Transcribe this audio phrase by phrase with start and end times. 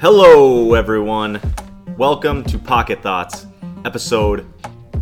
[0.00, 1.38] Hello, everyone.
[1.98, 3.46] Welcome to Pocket Thoughts,
[3.84, 4.46] episode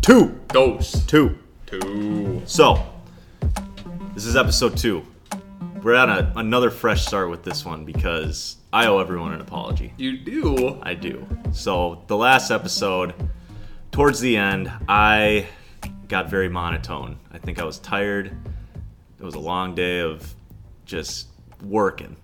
[0.03, 0.41] two.
[0.49, 1.07] Dose.
[1.07, 1.39] Two.
[1.67, 2.43] Two.
[2.47, 2.85] So,
[4.15, 5.07] this is episode two.
[5.85, 9.95] We're on a, another fresh start with this one because I owe everyone an apology.
[9.99, 10.81] You do.
[10.83, 11.25] I do.
[11.53, 13.15] So, the last episode,
[13.93, 15.47] towards the end, I
[16.09, 17.21] got very monotone.
[17.31, 18.37] I think I was tired.
[19.21, 20.35] It was a long day of
[20.87, 21.29] just
[21.63, 22.17] working.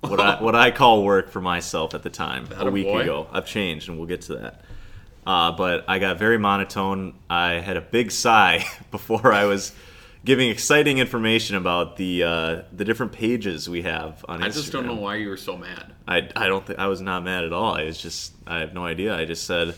[0.00, 3.00] What I, what I call work for myself at the time, a week boy.
[3.00, 3.26] ago.
[3.32, 4.64] I've changed, and we'll get to that.
[5.26, 7.14] Uh, but I got very monotone.
[7.28, 9.72] I had a big sigh before I was
[10.24, 14.44] giving exciting information about the uh, the different pages we have on Instagram.
[14.44, 15.92] I just don't know why you were so mad.
[16.08, 17.74] I, I don't think I was not mad at all.
[17.74, 19.14] I was just I have no idea.
[19.14, 19.74] I just said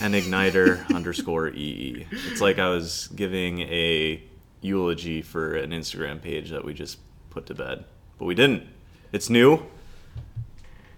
[0.00, 2.06] an igniter underscore ee.
[2.10, 4.22] It's like I was giving a
[4.60, 6.98] eulogy for an Instagram page that we just
[7.36, 7.84] put to bed,
[8.18, 8.62] but we didn't.
[9.12, 9.62] It's new.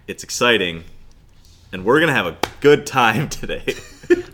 [0.06, 0.84] It's exciting,
[1.72, 3.74] and we're gonna have a good time today.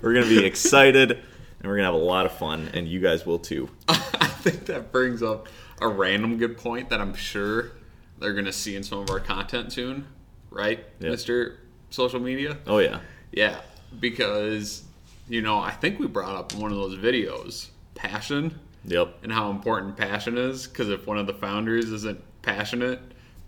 [0.02, 1.18] we're gonna be excited, and
[1.64, 3.70] we're gonna have a lot of fun, and you guys will too.
[3.88, 3.94] I
[4.26, 5.48] think that brings up
[5.80, 7.70] a random good point that I'm sure
[8.18, 10.06] they're going to see in some of our content soon,
[10.50, 11.12] right, Yep.
[11.12, 11.56] Mr.
[11.88, 12.58] Social Media?
[12.66, 13.00] Oh yeah,
[13.32, 13.60] Yeah,
[13.98, 14.84] because,
[15.28, 19.16] you know, I think we brought up one of those videos passion yep.
[19.22, 20.66] and how important passion is.
[20.66, 23.00] Because if one of the founders isn't passionate,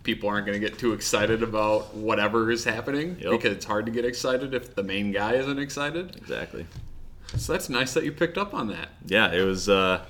[0.03, 3.31] people aren't going to get too excited about whatever is happening Yep.
[3.31, 6.15] because it's hard to get excited if the main guy isn't excited.
[6.15, 6.65] Exactly.
[7.35, 8.89] So that's nice that you picked up on that.
[9.05, 10.01] yeah, it was uh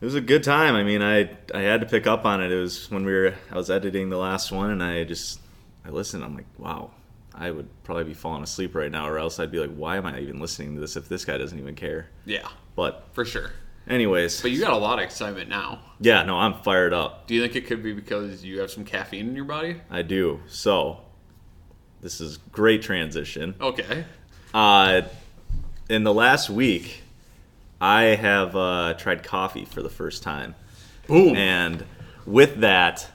[0.00, 0.74] it was a good time.
[0.74, 2.50] I mean, I I had to pick up on it.
[2.50, 5.38] It was when we were I was editing the last one and I just
[5.84, 6.24] I listened.
[6.24, 6.92] I'm like, wow,
[7.34, 10.06] I would probably be falling asleep right now, or else I'd be like, why am
[10.06, 12.08] I even listening to this if this guy doesn't even care?
[12.24, 13.50] Yeah, But for sure.
[13.88, 15.80] Anyways, But you got a lot of excitement now.
[16.00, 17.26] yeah, no, I'm fired up.
[17.26, 19.80] Do you think it could be because you have some caffeine in your body?
[19.90, 20.40] I do.
[20.48, 21.00] So
[22.00, 23.54] this is great transition.
[23.60, 24.04] Okay.
[24.54, 25.02] Uh,
[25.88, 27.02] in the last week,
[27.80, 30.54] I have uh, tried coffee for the first time.
[31.06, 31.36] Boom.
[31.36, 31.84] And
[32.26, 33.08] with that,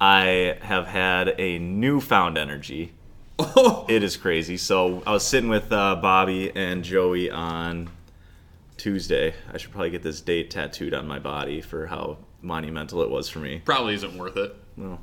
[0.00, 2.92] I have had a newfound energy.
[3.88, 4.56] It is crazy.
[4.56, 7.88] So I was sitting with uh, Bobby and Joey on
[8.78, 9.34] Tuesday.
[9.52, 13.28] I should probably get this date tattooed on my body for how monumental it was
[13.28, 13.60] for me.
[13.64, 14.54] Probably isn't worth it.
[14.76, 15.00] Well,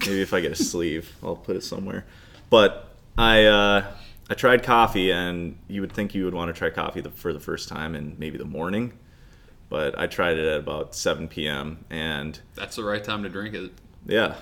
[0.00, 2.04] maybe if I get a sleeve, I'll put it somewhere.
[2.50, 3.86] But I uh,
[4.28, 7.32] I tried coffee, and you would think you would want to try coffee the, for
[7.32, 8.92] the first time in maybe the morning.
[9.70, 11.84] But I tried it at about 7 p.m.
[11.90, 13.72] and That's the right time to drink it.
[14.06, 14.34] yeah,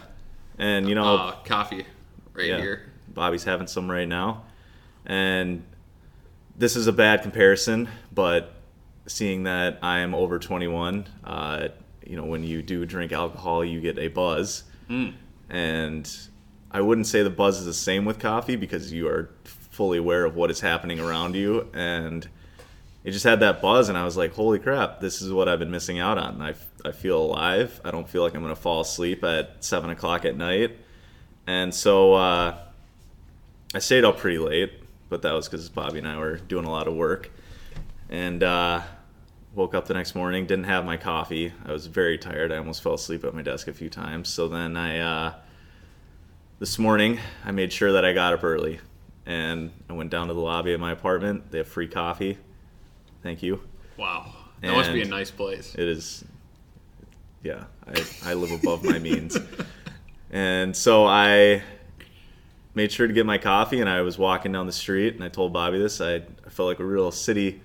[0.59, 1.87] and you know Uh, coffee
[2.35, 2.91] right yeah, here.
[3.09, 4.45] Bobby's having some right now,
[5.07, 5.63] and
[6.57, 8.55] this is a bad comparison, but
[9.07, 11.69] seeing that I am over 21, uh,
[12.07, 14.65] you know, when you do drink alcohol, you get a buzz,
[15.49, 16.17] and
[16.71, 20.25] I wouldn't say the buzz is the same with coffee because you are fully aware
[20.25, 22.29] of what is happening around you, and
[23.05, 25.59] it just had that buzz, and I was like, holy crap, this is what I've
[25.59, 26.41] been missing out on.
[26.41, 26.55] I,
[26.85, 27.81] I feel alive.
[27.85, 30.77] I don't feel like I'm going to fall asleep at 7 o'clock at night.
[31.47, 32.59] And so uh,
[33.75, 34.73] I stayed up pretty late,
[35.09, 37.31] but that was because Bobby and I were doing a lot of work.
[38.13, 38.83] And uh,
[39.55, 41.51] woke up the next morning, didn't have my coffee.
[41.65, 42.53] I was very tired.
[42.53, 44.29] I almost fell asleep at my desk a few times.
[44.29, 45.35] So then I, uh,
[46.59, 48.81] this morning, I made sure that I got up early.
[49.25, 51.51] And I went down to the lobby of my apartment.
[51.51, 52.37] They have free coffee.
[53.23, 53.63] Thank you.
[53.97, 54.35] Wow.
[54.61, 55.75] That must be a nice place.
[55.75, 56.23] It is,
[57.43, 57.65] yeah.
[57.87, 59.39] I, I live above my means,
[60.31, 61.63] and so I
[62.75, 63.81] made sure to get my coffee.
[63.81, 66.01] And I was walking down the street, and I told Bobby this.
[66.01, 67.61] I, I felt like a real city,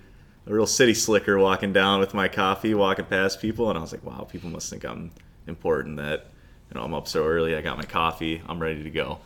[0.48, 3.92] a real city slicker walking down with my coffee, walking past people, and I was
[3.92, 5.10] like, wow, people must think I'm
[5.46, 5.98] important.
[5.98, 6.26] That
[6.70, 7.54] you know I'm up so early.
[7.54, 8.42] I got my coffee.
[8.48, 9.18] I'm ready to go.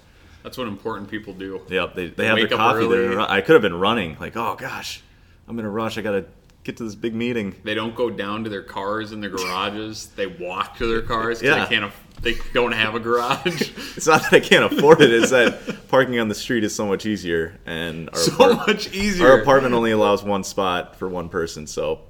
[0.42, 1.60] That's what important people do.
[1.68, 3.16] Yep, they, they have Wake their coffee.
[3.16, 4.16] I could have been running.
[4.18, 5.00] Like, oh gosh,
[5.46, 5.96] I'm in a rush.
[5.96, 6.26] I gotta
[6.64, 7.54] get to this big meeting.
[7.64, 10.06] They don't go down to their cars in their garages.
[10.16, 11.64] they walk to their cars because Yeah.
[11.64, 11.84] they can't.
[11.86, 13.70] aff- They don't have a garage.
[13.96, 16.86] It's not that I can't afford it; it's that parking on the street is so
[16.86, 19.26] much easier, and our, so apart- much easier.
[19.28, 22.00] our apartment only allows one spot for one person, so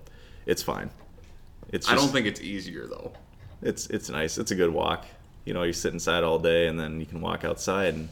[0.46, 0.90] it's fine.
[1.70, 3.12] It's I don't think it's easier though.
[3.62, 4.36] it's it's nice.
[4.38, 5.06] It's a good walk.
[5.46, 7.94] You know, you sit inside all day, and then you can walk outside.
[7.94, 8.08] And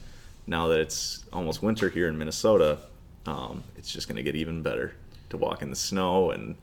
[0.46, 2.78] now that it's almost winter here in Minnesota,
[3.26, 4.94] um, it's just going to get even better
[5.30, 6.56] to walk in the snow and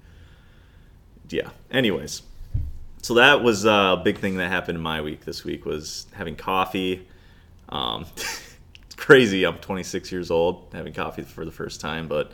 [1.29, 1.49] yeah.
[1.71, 2.21] Anyways,
[3.01, 6.35] so that was a big thing that happened in my week this week was having
[6.35, 7.07] coffee.
[7.69, 9.45] Um, it's crazy.
[9.45, 12.31] I'm 26 years old, having coffee for the first time, but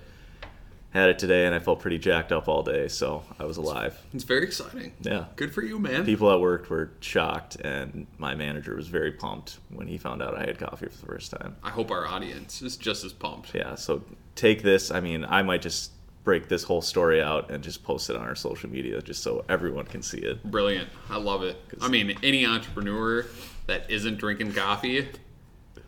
[0.93, 3.99] had it today, and I felt pretty jacked up all day, so I was alive.
[4.13, 4.93] It's very exciting.
[5.01, 5.25] Yeah.
[5.35, 6.05] Good for you, man.
[6.05, 10.35] People at work were shocked, and my manager was very pumped when he found out
[10.35, 11.55] I had coffee for the first time.
[11.63, 13.55] I hope our audience is just as pumped.
[13.55, 14.03] Yeah, so
[14.35, 14.91] take this.
[14.91, 18.21] I mean, I might just break this whole story out and just post it on
[18.23, 20.43] our social media just so everyone can see it.
[20.43, 20.89] Brilliant.
[21.09, 21.57] I love it.
[21.81, 23.25] I mean, any entrepreneur
[23.67, 25.07] that isn't drinking coffee,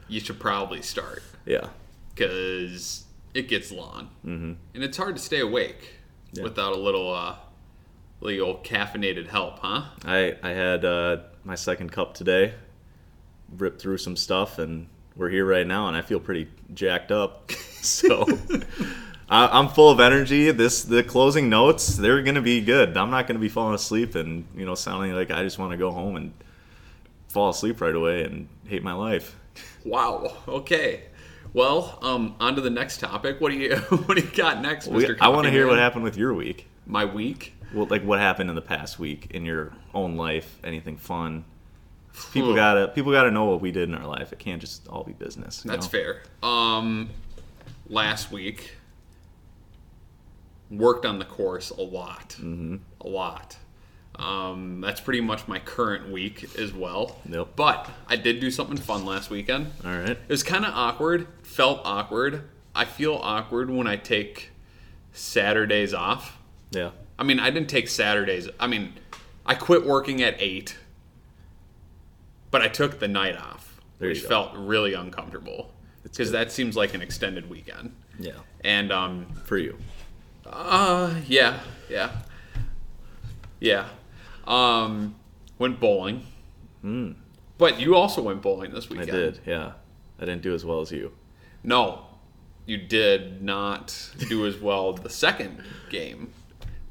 [0.07, 1.69] you should probably start Yeah.
[2.13, 4.53] because it gets long, mm-hmm.
[4.73, 5.93] and it's hard to stay awake
[6.33, 6.43] Yeah.
[6.43, 7.35] without a little, uh,
[8.21, 9.83] little caffeinated help, huh?
[10.05, 12.53] I I had uh, my second cup today,
[13.57, 17.51] ripped through some stuff, and we're here right now, and I feel pretty jacked up.
[17.81, 18.25] so
[19.29, 20.51] I, I'm full of energy.
[20.51, 22.95] This the closing notes they're gonna be good.
[22.95, 25.77] I'm not gonna be falling asleep and you know sounding like I just want to
[25.77, 26.33] go home and
[27.27, 29.35] fall asleep right away and hate my life.
[29.83, 30.37] Wow.
[30.47, 31.03] Okay.
[31.53, 33.39] Well, um, on to the next topic.
[33.39, 33.75] What do you
[34.05, 35.17] What do you got next, Mister?
[35.19, 36.67] I want to hear what happened with your week.
[36.85, 37.53] My week.
[37.73, 40.59] Well, like what happened in the past week in your own life?
[40.63, 41.45] Anything fun?
[42.31, 42.55] People Phew.
[42.55, 44.31] gotta people gotta know what we did in our life.
[44.31, 45.63] It can't just all be business.
[45.63, 45.89] That's know?
[45.89, 46.23] fair.
[46.43, 47.09] Um,
[47.89, 48.75] last week,
[50.71, 52.77] worked on the course a lot, mm-hmm.
[53.01, 53.57] a lot.
[54.17, 57.17] Um, that's pretty much my current week as well.
[57.29, 57.49] Yep.
[57.55, 59.71] But I did do something fun last weekend.
[59.83, 60.11] All right.
[60.11, 61.27] It was kind of awkward.
[61.43, 62.43] Felt awkward.
[62.73, 64.51] I feel awkward when I take
[65.11, 66.37] Saturdays off.
[66.71, 66.91] Yeah.
[67.17, 68.49] I mean, I didn't take Saturdays.
[68.59, 68.93] I mean,
[69.45, 70.77] I quit working at eight,
[72.51, 75.71] but I took the night off, There which felt really uncomfortable
[76.03, 77.95] because that seems like an extended weekend.
[78.19, 78.33] Yeah.
[78.63, 79.77] And um, For you.
[80.55, 81.59] Uh, yeah,
[81.89, 82.11] yeah,
[83.59, 83.87] yeah.
[84.47, 85.15] Um,
[85.59, 86.23] went bowling.
[86.81, 87.13] Hmm.
[87.57, 88.99] But you also went bowling this Hmm.
[88.99, 89.39] I did.
[89.45, 89.71] Yeah.
[90.19, 91.11] I didn't do as well as you.
[91.63, 92.05] No,
[92.65, 96.31] you did not do as well the second game,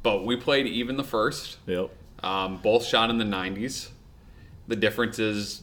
[0.02, 1.58] but we played even the first.
[1.66, 1.90] Yep.
[2.22, 3.88] Um, both shot in the 90s.
[4.66, 5.62] The difference is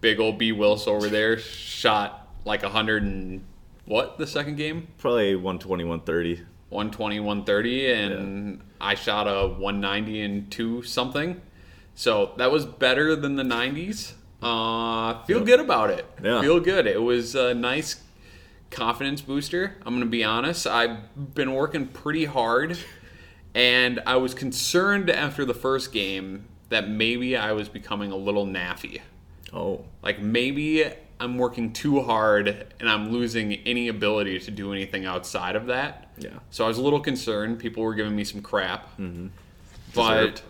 [0.00, 0.52] big old B.
[0.52, 3.44] Willis over there shot like 100 and
[3.86, 4.88] what the second game?
[4.98, 6.42] Probably 120, 130.
[6.68, 11.40] 120, 130, and I shot a 190 and two something.
[11.94, 14.12] So that was better than the 90s.
[14.42, 16.06] Uh, feel good about it.
[16.22, 16.40] Yeah.
[16.42, 16.86] Feel good.
[16.86, 18.02] It was a nice
[18.70, 19.76] confidence booster.
[19.84, 20.66] I'm going to be honest.
[20.66, 22.78] I've been working pretty hard,
[23.54, 28.46] and I was concerned after the first game that maybe I was becoming a little
[28.46, 29.00] naffy.
[29.52, 29.84] Oh.
[30.02, 30.84] Like maybe
[31.18, 36.10] I'm working too hard and I'm losing any ability to do anything outside of that.
[36.18, 36.30] Yeah.
[36.50, 37.58] So I was a little concerned.
[37.58, 38.84] People were giving me some crap.
[38.98, 39.28] Mm-hmm.
[39.94, 40.42] But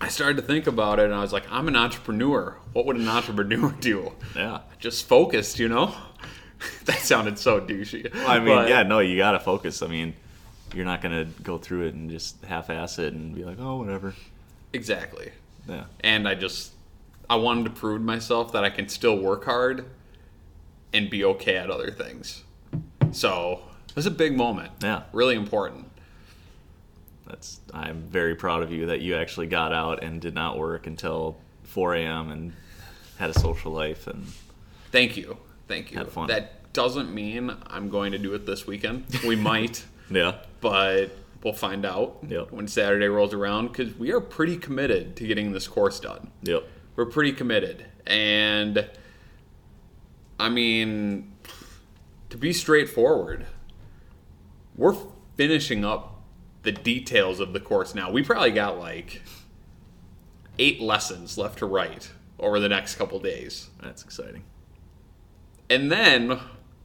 [0.00, 2.56] I started to think about it and I was like, I'm an entrepreneur.
[2.72, 4.12] What would an entrepreneur do?
[4.36, 4.60] Yeah.
[4.78, 5.94] Just focused, you know?
[6.84, 8.14] that sounded so douchey.
[8.26, 9.82] I mean, But- yeah, no, you got to focus.
[9.82, 10.14] I mean,
[10.74, 13.58] you're not going to go through it and just half ass it and be like,
[13.58, 14.14] oh, whatever.
[14.72, 15.32] Exactly.
[15.68, 15.84] Yeah.
[16.00, 16.72] and I just
[17.28, 19.86] I wanted to prove to myself that I can still work hard
[20.92, 22.44] and be okay at other things.
[23.12, 24.72] So it was a big moment.
[24.82, 25.02] Yeah.
[25.12, 25.90] Really important.
[27.26, 27.60] That's.
[27.74, 31.36] I'm very proud of you that you actually got out and did not work until
[31.64, 32.30] 4 a.m.
[32.30, 32.52] and
[33.18, 34.06] had a social life.
[34.06, 34.26] And
[34.92, 35.36] Thank you.
[35.66, 35.98] Thank you.
[35.98, 36.28] Had fun.
[36.28, 39.06] That doesn't mean I'm going to do it this weekend.
[39.26, 40.36] We might, yeah.
[40.60, 41.10] but
[41.42, 42.52] we'll find out Yep.
[42.52, 46.30] when Saturday rolls around because we are pretty committed to getting this course done.
[46.42, 46.64] Yep.
[46.96, 47.86] We're pretty committed.
[48.06, 48.88] And
[50.40, 51.32] I mean,
[52.30, 53.46] to be straightforward,
[54.74, 54.96] we're
[55.36, 56.22] finishing up
[56.62, 58.10] the details of the course now.
[58.10, 59.22] We probably got like
[60.58, 63.68] eight lessons left to write over the next couple days.
[63.82, 64.44] That's exciting.
[65.70, 66.38] And then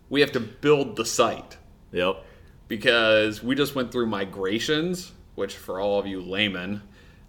[0.10, 1.58] we have to build the site
[1.92, 2.24] Yep.
[2.68, 6.82] because we just went through migrations, which for all of you laymen,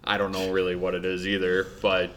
[0.03, 2.13] I don't know really what it is either, but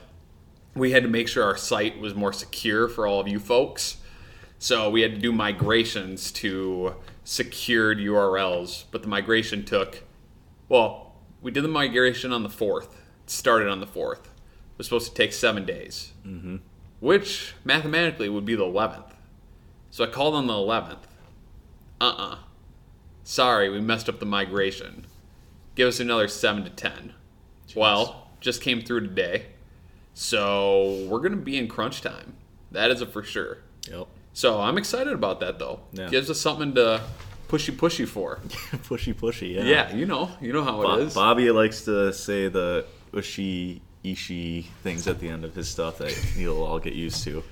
[0.77, 3.97] we had to make sure our site was more secure for all of you folks.
[4.59, 10.03] So we had to do migrations to secured URLs, but the migration took,
[10.69, 12.95] well, we did the migration on the 4th.
[13.25, 14.27] It started on the 4th.
[14.27, 16.57] It was supposed to take seven days, mm-hmm.
[17.01, 19.13] which mathematically would be the 11th.
[19.91, 20.99] So I called on the 11th.
[22.01, 22.39] Uh uh
[23.25, 25.07] Sorry, we messed up the migration.
[25.75, 27.15] Give us another 7 to 10.
[27.75, 29.47] Well, just came through today.
[30.19, 32.33] So we're going to be in crunch time.
[32.71, 33.59] That is a for sure.
[33.91, 34.07] Yep.
[34.33, 35.81] So I'm excited about that though.
[35.93, 36.09] Yeah.
[36.09, 37.03] Gives us something to
[37.49, 38.37] pushy pushy for.
[38.89, 39.55] pushy, pushy.
[39.55, 39.65] Yeah.
[39.65, 41.15] Yeah, you know, you know how Bo- it is.
[41.15, 46.19] Bobby likes to say the ushi ishi things at the end of his stuff that
[46.35, 47.45] you'll all get used to.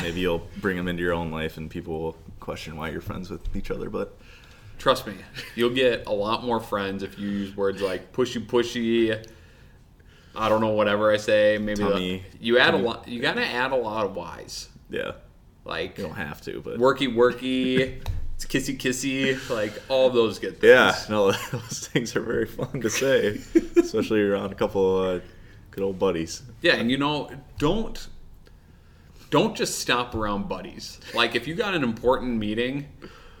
[0.00, 3.28] Maybe you'll bring them into your own life and people will question why you're friends
[3.28, 3.90] with each other.
[3.90, 4.16] But
[4.78, 5.14] Trust me,
[5.56, 9.26] you'll get a lot more friends if you use words like pushy, pushy.
[10.38, 11.58] I don't know, whatever I say.
[11.58, 12.84] Maybe the- you add Tummy.
[12.84, 13.08] a lot.
[13.08, 14.68] You gotta add a lot of Y's.
[14.90, 15.12] Yeah,
[15.64, 18.00] Like you don't have to, but worky, worky,
[18.34, 19.50] it's kissy, kissy.
[19.50, 20.70] Like all those good things.
[20.70, 23.40] yeah, no, those things are very fun to say,
[23.76, 25.20] especially around a couple uh,
[25.72, 26.42] good old buddies.
[26.62, 27.28] Yeah, and you know,
[27.58, 28.06] don't
[29.30, 31.00] don't just stop around buddies.
[31.14, 32.86] Like if you got an important meeting,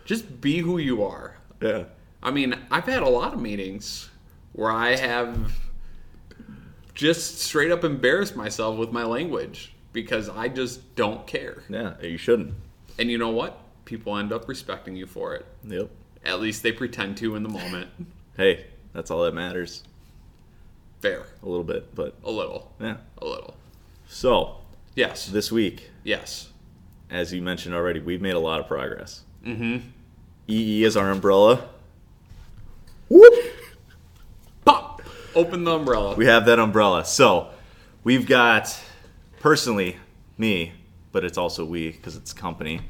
[0.04, 1.36] just be who you are.
[1.62, 1.84] Yeah,
[2.22, 4.10] I mean, I've had a lot of meetings
[4.52, 5.52] where I have
[6.98, 11.62] just straight up embarrassed myself with my language because I just don't care.
[11.68, 12.54] yeah, you shouldn't.
[12.98, 13.56] And you know what?
[13.84, 15.46] People end up respecting you for it.
[15.64, 15.88] Yep.
[16.24, 17.88] At least they pretend to in the moment.
[18.36, 19.82] Hey, that's all that matters.
[21.00, 21.24] Fair.
[21.42, 22.72] A little bit, but A little.
[22.80, 22.98] yeah.
[23.20, 23.56] A little.
[24.08, 24.58] So
[24.94, 25.26] Yes.
[25.26, 26.48] this week, Yes.
[27.10, 29.22] as you mentioned already, we've made a lot of progress.
[29.44, 29.88] Mm-hmm.
[30.48, 31.68] EE is our umbrella.
[33.08, 33.34] Whoop!
[35.38, 36.16] Open the umbrella.
[36.16, 37.04] We have that umbrella.
[37.04, 37.50] So
[38.02, 38.76] we've got,
[39.38, 39.96] personally,
[40.36, 40.72] me,
[41.12, 42.80] but it's also we because it's company.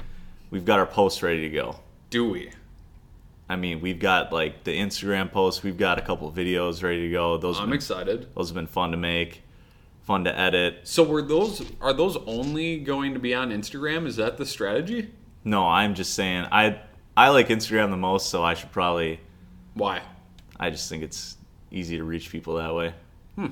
[0.49, 1.79] We've got our posts ready to go.
[2.09, 2.49] Do we?
[3.47, 5.61] I mean, we've got like the Instagram posts.
[5.61, 7.37] We've got a couple videos ready to go.
[7.37, 8.33] Those I'm been, excited.
[8.33, 9.43] those have been fun to make,
[10.01, 10.79] fun to edit.
[10.85, 14.07] So were those are those only going to be on Instagram?
[14.07, 15.11] Is that the strategy?
[15.43, 16.81] No, I'm just saying I
[17.15, 19.19] I like Instagram the most, so I should probably.
[19.75, 20.01] Why?
[20.59, 21.37] I just think it's
[21.71, 22.93] easy to reach people that way.
[23.35, 23.47] Hmm.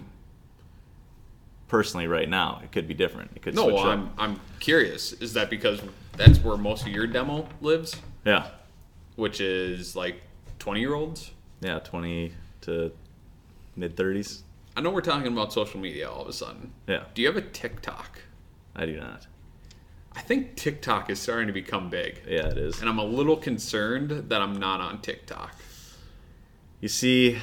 [1.68, 3.32] Personally, right now, it could be different.
[3.36, 3.80] It could No, well.
[3.80, 5.12] I'm I'm curious.
[5.14, 5.82] Is that because
[6.16, 7.96] that's where most of your demo lives,
[8.26, 8.48] Yeah,
[9.18, 10.22] which is like
[10.60, 11.32] 20 year olds?
[11.62, 12.92] yeah, twenty to
[13.76, 14.44] mid thirties.
[14.78, 16.72] I know we're talking about social media all of a sudden.
[16.88, 18.22] Yeah, Do you have a TikTok?
[18.76, 19.26] I do not.
[20.16, 22.80] I think TikTok is starting to become big, Yeah, it is.
[22.80, 25.56] and I'm a little concerned that I'm not on TikTok.
[26.80, 27.40] You see,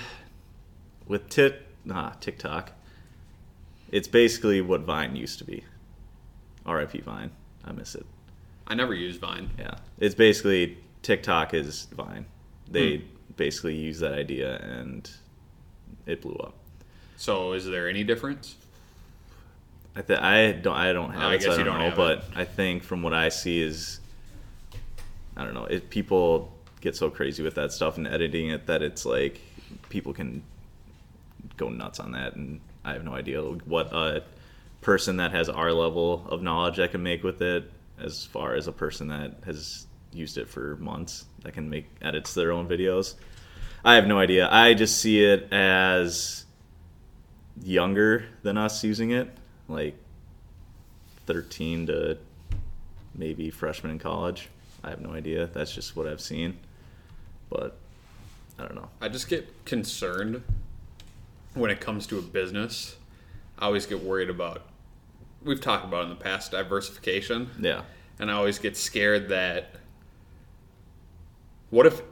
[1.07, 2.73] with Tik, nah, TikTok,
[3.91, 5.65] it's basically what Vine used to be.
[6.67, 7.01] R.I.P.
[7.01, 7.31] Vine.
[7.65, 8.07] I miss it.
[8.67, 9.51] I never used Vine.
[9.59, 12.27] Yeah, it's basically TikTok is Vine.
[12.71, 13.05] They hmm.
[13.37, 15.11] basically use that idea and
[16.07, 16.55] it blew up.
[17.17, 18.57] So is there any difference?
[19.97, 21.83] I th- I don't I don't have I it, so guess I you don't don't
[21.83, 24.01] know, have but I think from what I see is
[25.37, 28.83] I don't know, if people get so crazy with that stuff and editing it that
[28.83, 29.41] it's like
[29.89, 30.43] people can
[31.57, 34.23] go nuts on that and I have no idea what a
[34.81, 38.67] person that has our level of knowledge I can make with it as far as
[38.67, 42.69] a person that has used it for months that can make edits to their own
[42.69, 43.15] videos.
[43.85, 44.49] I have no idea.
[44.51, 46.45] I just see it as
[47.63, 49.31] younger than us using it,
[49.69, 49.97] like
[51.27, 52.19] 13 to
[53.15, 54.49] maybe freshman in college.
[54.83, 55.47] I have no idea.
[55.47, 56.59] That's just what I've seen.
[57.49, 57.77] But
[58.59, 58.89] I don't know.
[59.01, 60.43] I just get concerned
[61.55, 62.97] when it comes to a business.
[63.59, 64.63] I always get worried about.
[65.43, 67.83] We've talked about in the past diversification, Yeah.
[68.19, 69.77] and I always get scared that.
[71.71, 72.03] What if,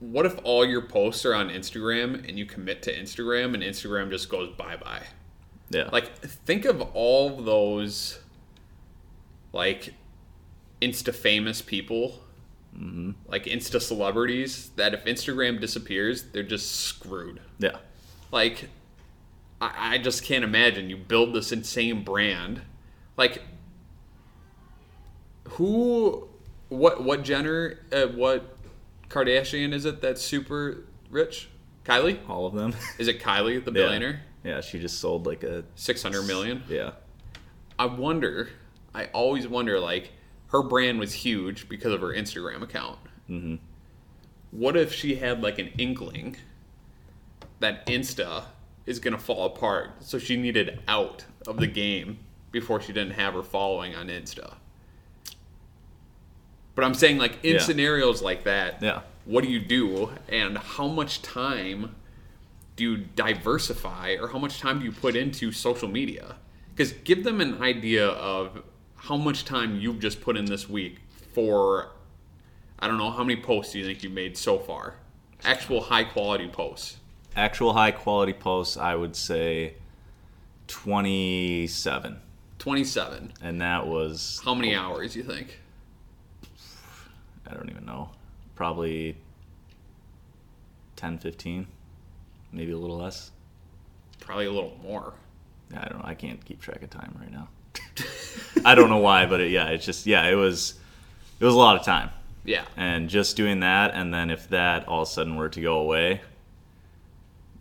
[0.00, 4.10] what if all your posts are on Instagram and you commit to Instagram and Instagram
[4.10, 5.02] just goes bye bye?
[5.70, 5.88] Yeah.
[5.92, 8.20] Like, think of all those,
[9.52, 9.94] like,
[10.80, 12.20] insta famous people,
[12.76, 13.12] mm-hmm.
[13.26, 17.40] like insta celebrities, that if Instagram disappears, they're just screwed.
[17.58, 17.76] yeah.
[18.32, 18.68] Like,
[19.60, 22.62] I, I just can't imagine you build this insane brand.
[23.16, 23.42] Like,
[25.50, 26.28] who,
[26.68, 28.56] what, what Jenner, uh, what
[29.08, 31.48] Kardashian is it that's super rich?
[31.84, 32.18] Kylie?
[32.28, 32.74] All of them.
[32.98, 33.86] Is it Kylie, the Yeah.
[33.86, 34.22] billionaire?
[34.42, 36.64] Yeah, she just sold like a 600 million?
[36.68, 36.92] yeah.
[37.78, 38.48] I wonder.
[38.94, 39.78] I always wonder.
[39.78, 40.10] Like,
[40.48, 42.98] her brand was huge because of her Instagram account.
[43.30, 43.56] Mm-hmm.
[44.50, 46.36] What if she had like an inkling
[47.60, 48.44] that Insta
[48.84, 52.18] is gonna fall apart, so she needed out of the game
[52.52, 54.54] before she didn't have her following on Insta?
[56.74, 57.60] But I'm saying, like, in Yeah.
[57.62, 59.00] scenarios like that, Yeah.
[59.24, 61.94] what do you do, and how much time
[62.76, 66.36] do you diversify or how much time do you put into social media?
[66.74, 68.62] Because give them an idea of
[68.96, 70.98] how much time you've just put in this week
[71.32, 71.92] for,
[72.78, 74.96] I don't know, how many posts do you think you've made so far?
[75.44, 76.98] Actual high quality posts.
[77.36, 79.74] Actual high quality posts, I would say
[80.68, 82.20] 27.
[82.58, 83.32] 27.
[83.42, 85.60] And that was How many hours you think?
[87.46, 88.10] I don't even know.
[88.54, 89.16] Probably
[90.96, 91.66] 10, 15,
[92.52, 93.30] maybe a little less.
[94.18, 95.12] Probably a little more.
[95.70, 96.04] Yeah, I don't know.
[96.08, 97.48] I can't keep track of time right now.
[98.64, 100.74] I don't know why, but it, yeah, it's just yeah, it was
[101.38, 102.10] it was a lot of time.
[102.44, 102.64] Yeah.
[102.76, 105.78] And just doing that, and then if that all of a sudden were to go
[105.78, 106.22] away,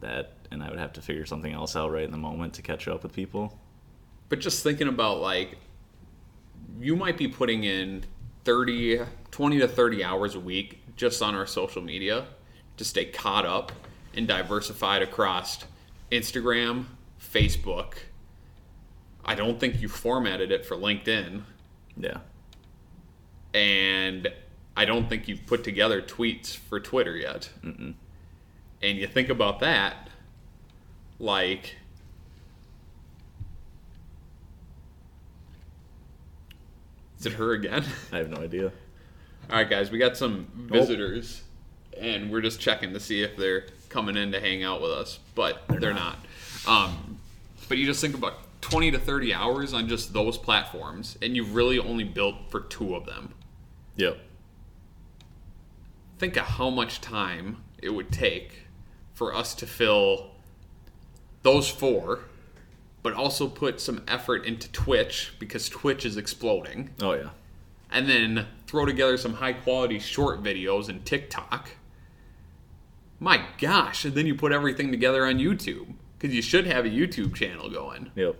[0.05, 2.61] that, and I would have to figure something else out right in the moment to
[2.61, 3.57] catch up with people.
[4.29, 5.57] But just thinking about like,
[6.79, 8.03] you might be putting in
[8.43, 12.25] 30, 20 to 30 hours a week just on our social media
[12.77, 13.71] to stay caught up
[14.15, 15.65] and diversified across
[16.11, 16.85] Instagram,
[17.19, 17.93] Facebook.
[19.23, 21.41] I don't think you formatted it for LinkedIn.
[21.97, 22.19] Yeah.
[23.53, 24.27] And
[24.77, 27.49] I don't think you've put together tweets for Twitter yet.
[27.63, 27.95] Mm-mm.
[28.81, 30.09] And you think about that,
[31.19, 31.75] like,
[37.19, 37.83] is it her again?
[38.11, 38.71] I have no idea.
[39.49, 41.43] All right, guys, we got some visitors,
[41.99, 45.19] and we're just checking to see if they're coming in to hang out with us,
[45.35, 46.17] but they're, not.
[46.67, 47.19] Um,
[47.69, 51.53] but you just think about 20 to 30 hours on just those platforms, and you've
[51.53, 53.33] really only built for two of them.
[53.97, 54.17] Yep.
[56.17, 58.64] Think of how much time it would take
[59.15, 60.31] for us to fill
[61.41, 62.19] those four,
[63.01, 67.29] but also put some effort into Twitch because Twitch is exploding Oh, yeah.
[67.91, 71.69] and then throw together some high quality short videos and TikTok.
[73.19, 76.89] My gosh, and then you put everything together on YouTube because you should have a
[76.89, 78.11] YouTube channel going.
[78.15, 78.35] Yep.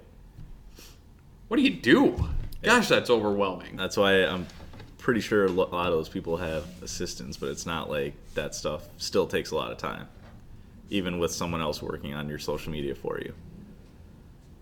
[1.48, 2.30] What do you do?
[2.62, 3.76] Gosh, that's overwhelming.
[3.78, 4.48] That's why I'm
[4.98, 8.88] pretty sure a lot of those people have assistants, but it's not like that stuff
[8.98, 10.08] still takes a lot of time,
[10.90, 13.34] even with someone else working on your social media for you.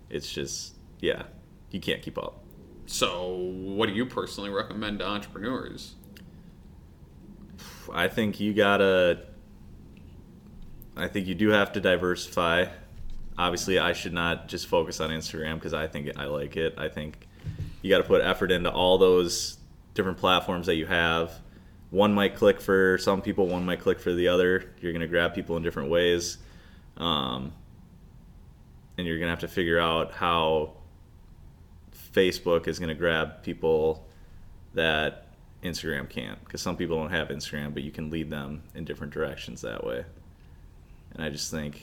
[0.10, 1.24] It's just, yeah,
[1.72, 2.44] you can't keep up.
[2.86, 5.96] So, what do you personally recommend to entrepreneurs?
[7.92, 9.22] I think you gotta.
[10.96, 12.68] I think you do have to diversify.
[13.38, 16.76] Obviously, I should not just focus on Instagram because I think I like it.
[16.78, 17.28] I think
[17.82, 19.58] you got to put effort into all those
[19.96, 21.40] different platforms that you have.
[21.94, 24.74] One might click for some people, one might click for the other.
[24.82, 26.40] You're going to grab people in different ways.
[26.98, 27.54] Um,
[28.98, 30.74] and you're going to have to figure out how
[32.12, 34.08] Facebook is going to grab people
[34.74, 35.28] that
[35.62, 39.14] Instagram can't because some people don't have Instagram, but you can lead them in different
[39.14, 40.04] directions that way.
[41.14, 41.80] And I just think,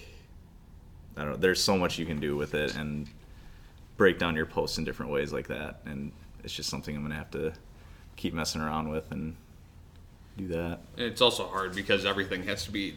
[1.17, 3.09] I don't know, there's so much you can do with it and
[3.97, 5.83] break down your posts in different ways like that.
[5.85, 6.11] And
[6.43, 7.53] it's just something I'm going to have to
[8.17, 9.37] keep messing around with and
[10.41, 10.81] do that.
[10.97, 12.97] And it's also hard because everything has to be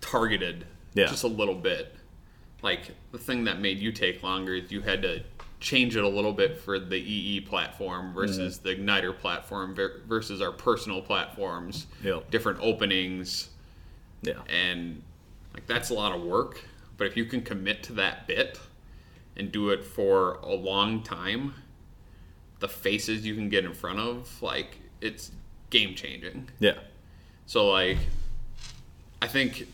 [0.00, 1.06] targeted Yeah.
[1.06, 1.94] just a little bit.
[2.62, 5.22] Like the thing that made you take longer is you had to
[5.60, 8.68] change it a little bit for the EE platform versus mm-hmm.
[8.68, 11.86] the Igniter platform ver- versus our personal platforms.
[12.02, 12.30] Yep.
[12.30, 13.50] Different openings
[14.22, 14.42] Yeah.
[14.48, 15.02] and
[15.54, 16.64] like that's a lot of work.
[16.96, 18.60] But if you can commit to that bit
[19.36, 21.54] and do it for a long time,
[22.58, 25.32] the faces you can get in front of, like it's
[25.72, 26.48] game changing.
[26.60, 26.78] Yeah.
[27.46, 27.98] So like,
[29.20, 29.66] I think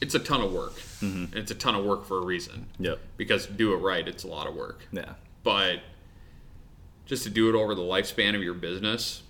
[0.00, 0.74] it's a ton of work.
[1.00, 1.24] Mm-hmm.
[1.24, 2.66] And it's a ton of work for a reason.
[2.78, 2.98] Yep.
[3.16, 4.88] Because to do it right, it's a lot of work.
[4.90, 5.12] Yeah.
[5.44, 5.80] But
[7.04, 9.22] just to do it over the lifespan of your business,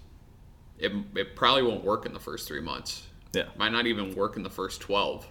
[0.79, 3.07] it, it probably won't work in the first three months.
[3.35, 3.45] Yeah.
[3.59, 5.27] Might not even work in the first 12.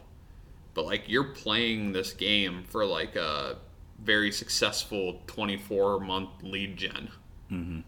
[0.73, 3.57] But like, you're playing this game for like a
[4.03, 7.07] very successful 24 month lead general
[7.49, 7.79] mm-hmm.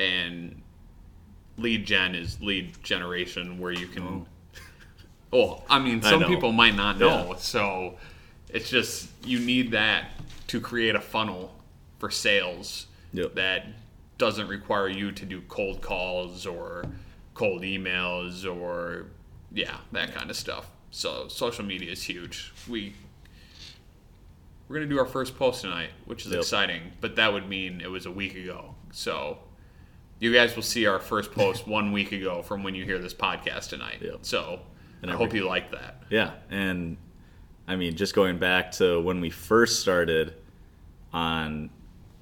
[0.00, 0.61] And
[1.58, 4.02] lead gen is lead generation where you can.
[4.02, 4.26] Oh.
[5.32, 6.28] Well, I mean, some know.
[6.28, 7.28] people might not know.
[7.30, 7.36] Yeah.
[7.36, 7.94] So
[8.50, 10.10] it's just, you need that
[10.48, 11.54] to create a funnel
[11.98, 12.84] for sales
[13.14, 13.36] Yep.
[13.36, 13.66] that
[14.18, 16.84] doesn't require you to do cold calls or
[17.32, 19.06] cold emails or,
[19.54, 20.66] yeah, that kind of stuff.
[20.90, 22.52] So social media is huge.
[22.68, 22.92] We.
[24.68, 26.40] We're gonna do our first post tonight, which is Yep.
[26.40, 28.74] exciting, but that would mean it was a week ago.
[28.90, 29.38] So
[30.22, 33.12] you guys will see our first post one week ago from when you hear this
[33.12, 33.98] podcast tonight.
[34.00, 34.18] Yep.
[34.22, 34.60] So
[35.02, 36.04] And I every- hope you like that.
[36.10, 36.96] Yeah, and
[37.66, 40.34] I mean, just going back to when we first started
[41.12, 41.70] on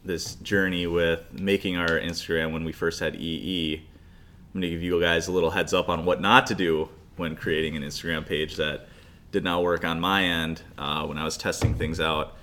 [0.04, 4.82] this journey with making our Instagram when we first had EE, I'm going to give
[4.82, 8.24] you guys a little heads up on what not to do when creating an Instagram
[8.26, 8.86] page that
[9.30, 12.36] did not work on my end uh, when I was testing things out.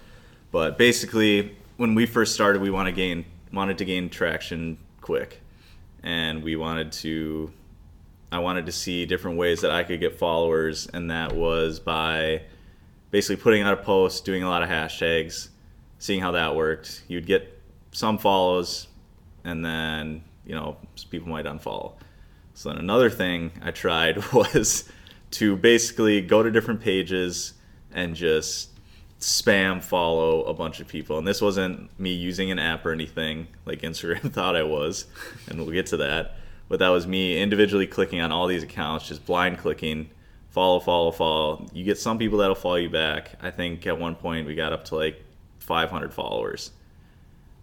[0.52, 5.42] But basically, when we first started, we want to gain wanted to gain traction quick,
[6.04, 7.52] and we wanted to
[8.32, 12.42] I wanted to see different ways that I could get followers, and that was by
[13.10, 15.48] basically putting out a post, doing a lot of hashtags,
[15.98, 17.04] seeing how that worked.
[17.08, 18.88] You'd get some follows,
[19.46, 20.78] and then you know
[21.10, 21.94] people might unfollow.
[22.54, 24.90] So then another thing I tried was
[25.32, 27.54] to basically go to different pages
[27.92, 28.72] and just
[29.20, 31.18] spam follow a bunch of people.
[31.18, 35.06] And this wasn't me using an app or anything like Instagram thought I was,
[35.48, 36.36] and we'll get to that.
[36.70, 40.10] But that was me individually clicking on all these accounts, just blind clicking,
[40.50, 41.66] follow, follow, follow.
[41.74, 43.36] You get some people that'll follow you back.
[43.42, 45.24] I think at one point we got up to like
[45.60, 46.72] 500 followers.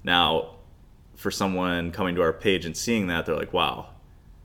[0.03, 0.57] Now,
[1.15, 3.89] for someone coming to our page and seeing that, they're like, wow,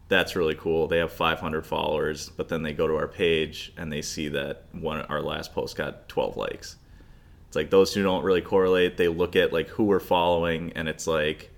[0.07, 0.87] that's really cool.
[0.87, 4.65] They have 500 followers, but then they go to our page and they see that
[4.71, 6.75] one our last post got 12 likes.
[7.49, 8.95] It's like those two don't really correlate.
[8.95, 11.49] They look at like who we're following, and it's like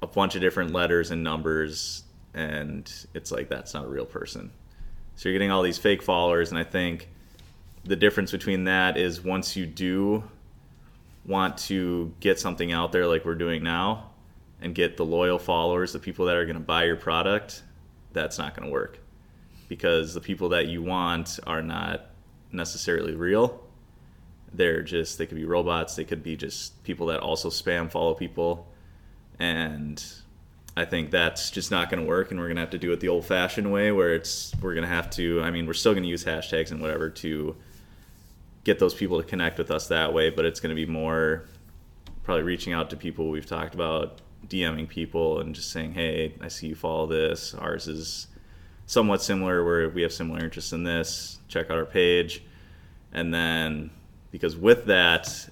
[0.00, 4.52] a bunch of different letters and numbers, and it's like that's not a real person.
[5.16, 7.08] So you're getting all these fake followers, and I think
[7.82, 10.22] the difference between that is once you do
[11.26, 14.10] want to get something out there like we're doing now
[14.60, 17.64] and get the loyal followers, the people that are going to buy your product,
[18.12, 19.00] that's not going to work
[19.68, 22.06] because the people that you want are not
[22.52, 23.61] necessarily real.
[24.54, 28.14] They're just, they could be robots, they could be just people that also spam follow
[28.14, 28.66] people.
[29.38, 30.02] And
[30.76, 32.92] I think that's just not going to work, and we're going to have to do
[32.92, 35.72] it the old fashioned way where it's, we're going to have to, I mean, we're
[35.74, 37.56] still going to use hashtags and whatever to
[38.64, 41.46] get those people to connect with us that way, but it's going to be more
[42.22, 46.48] probably reaching out to people we've talked about, DMing people and just saying, "Hey, I
[46.48, 47.54] see you follow this.
[47.54, 48.26] Ours is
[48.86, 51.38] somewhat similar where we have similar interests in this.
[51.48, 52.42] Check out our page."
[53.12, 53.90] And then
[54.32, 55.48] because with that,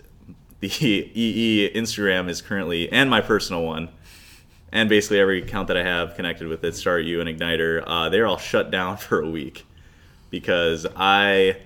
[0.59, 3.91] the EE Instagram is currently and my personal one
[4.73, 8.09] and basically every account that I have connected with it, Start You and Igniter, uh,
[8.09, 9.67] they're all shut down for a week
[10.31, 11.59] because I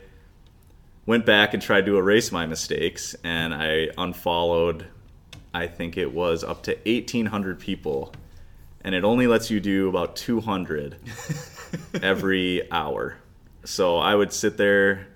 [1.07, 4.87] went back and tried to erase my mistakes and I unfollowed
[5.53, 8.12] I think it was up to 1800 people
[8.81, 10.96] and it only lets you do about 200
[12.03, 13.16] every hour.
[13.64, 15.07] So I would sit there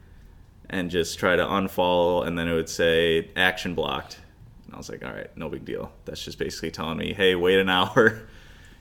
[0.71, 4.19] and just try to unfollow and then it would say action blocked.
[4.67, 5.93] And I was like, all right, no big deal.
[6.05, 8.29] That's just basically telling me, hey, wait an hour,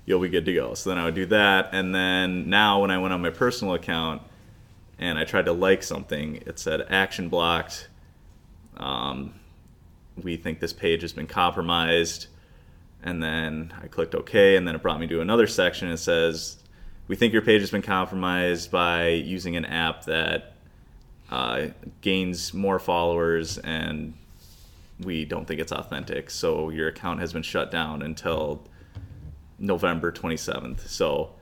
[0.06, 0.74] you'll be good to go.
[0.74, 1.70] So then I would do that.
[1.72, 4.22] And then now when I went on my personal account,
[5.00, 7.88] and I tried to like something, it said action blocked.
[8.78, 9.36] Um,
[10.22, 12.28] we think this page has been compromised.
[13.04, 15.90] And then I clicked OK, and then it brought me to another section.
[15.90, 16.58] It says,
[17.08, 20.57] We think your page has been compromised by using an app that
[21.30, 21.68] uh,
[22.02, 24.14] gains more followers, and
[25.00, 26.30] we don't think it's authentic.
[26.30, 28.64] So your account has been shut down until
[29.60, 30.88] November 27th.
[30.88, 31.34] So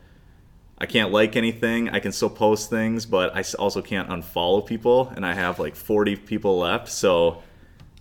[0.77, 1.89] I can't like anything.
[1.89, 5.75] I can still post things, but I also can't unfollow people, and I have like
[5.75, 6.89] 40 people left.
[6.89, 7.41] So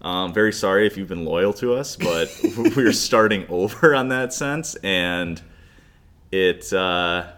[0.00, 2.28] um, very sorry if you've been loyal to us, but
[2.76, 5.40] we're starting over on that sense, and
[6.32, 7.30] it uh,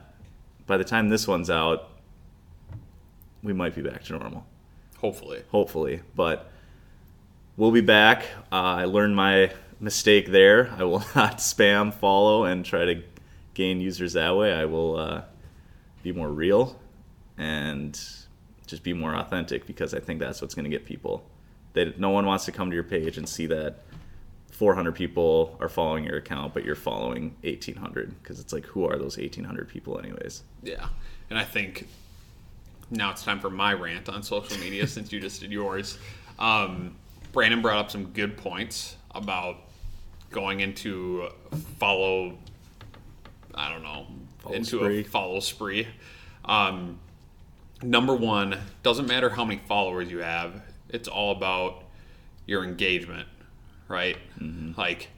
[0.67, 1.91] by the time this one's out,
[3.43, 4.47] we might be back to normal.
[4.99, 6.51] Hopefully, hopefully, but
[7.57, 8.25] we'll be back.
[8.51, 10.71] Uh, I learned my mistake there.
[10.79, 13.03] I will not spam, follow, and try to
[13.55, 14.53] gain users that way.
[14.53, 15.23] I will uh,
[16.03, 16.79] be more real
[17.39, 17.99] and
[18.67, 21.25] just be more authentic because I think that's what's going to get people.
[21.75, 23.81] That no one wants to come to your page and see that
[24.51, 28.97] 400 people are following your account, but you're following 1,800 because it's like, who are
[28.97, 30.43] those 1,800 people, anyways?
[30.63, 30.89] Yeah,
[31.29, 31.87] and I think
[32.91, 35.99] now it's time for my rant on social media since you just did yours.
[36.39, 36.97] Um,
[37.33, 39.57] Brandon brought up some good points about
[40.31, 41.29] going into
[41.79, 42.37] follow
[43.57, 44.07] I don't know,
[44.39, 45.01] follow into spree.
[45.01, 45.89] a follow spree.
[46.45, 46.99] Um,
[47.83, 51.85] number one, doesn't matter how many followers you have, it's all about
[52.47, 53.29] your engagement,
[53.89, 54.19] right?
[54.39, 54.79] Mm-hmm.
[54.79, 55.09] Like,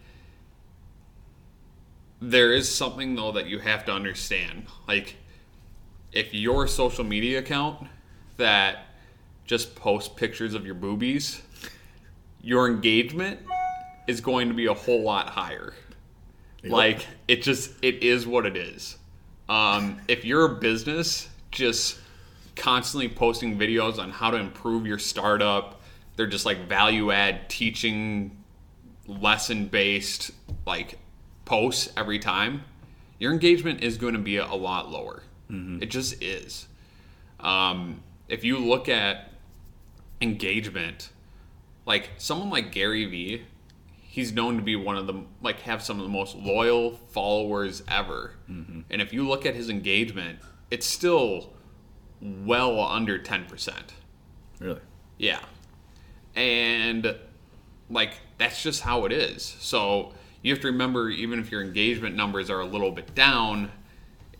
[2.20, 4.66] there is something though that you have to understand.
[4.86, 5.16] Like,
[6.12, 7.86] if your social media account
[8.36, 8.86] that
[9.44, 11.42] just posts pictures of your boobies,
[12.42, 13.40] your engagement
[14.06, 15.74] is going to be a whole lot higher.
[16.62, 16.72] Yep.
[16.72, 18.98] Like it just it is what it is.
[19.48, 21.98] Um, if you're a business just
[22.56, 25.80] constantly posting videos on how to improve your startup,
[26.16, 28.36] they're just like value add teaching
[29.06, 30.32] lesson based
[30.66, 30.98] like
[31.44, 32.62] posts every time,
[33.18, 35.22] your engagement is going to be a, lot lower.
[35.50, 35.82] Mm-hmm.
[35.82, 36.66] It just is.
[37.40, 39.32] Um, if you look at
[40.20, 41.10] engagement,
[41.86, 43.44] like someone like Gary Vee
[44.18, 47.84] he's known to be one of the like have some of the most loyal followers
[47.86, 48.32] ever.
[48.50, 48.80] Mm-hmm.
[48.90, 50.40] And if you look at his engagement,
[50.72, 51.52] it's still
[52.20, 53.72] well under 10%.
[54.58, 54.80] Really?
[55.18, 55.38] Yeah.
[56.34, 57.14] And
[57.88, 59.56] like that's just how it is.
[59.60, 63.70] So you have to remember even if your engagement numbers are a little bit down,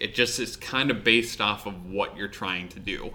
[0.01, 3.13] it just is kind of based off of what you're trying to do.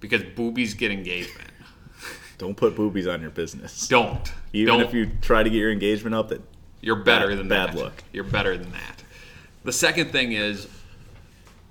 [0.00, 1.50] Because boobies get engagement.
[2.38, 3.88] Don't put boobies on your business.
[3.88, 4.32] Don't.
[4.52, 4.86] Even Don't.
[4.86, 6.42] if you try to get your engagement up, that
[6.80, 7.76] you're better bad, than bad that.
[7.76, 8.04] look.
[8.12, 9.02] You're better than that.
[9.62, 10.68] The second thing is,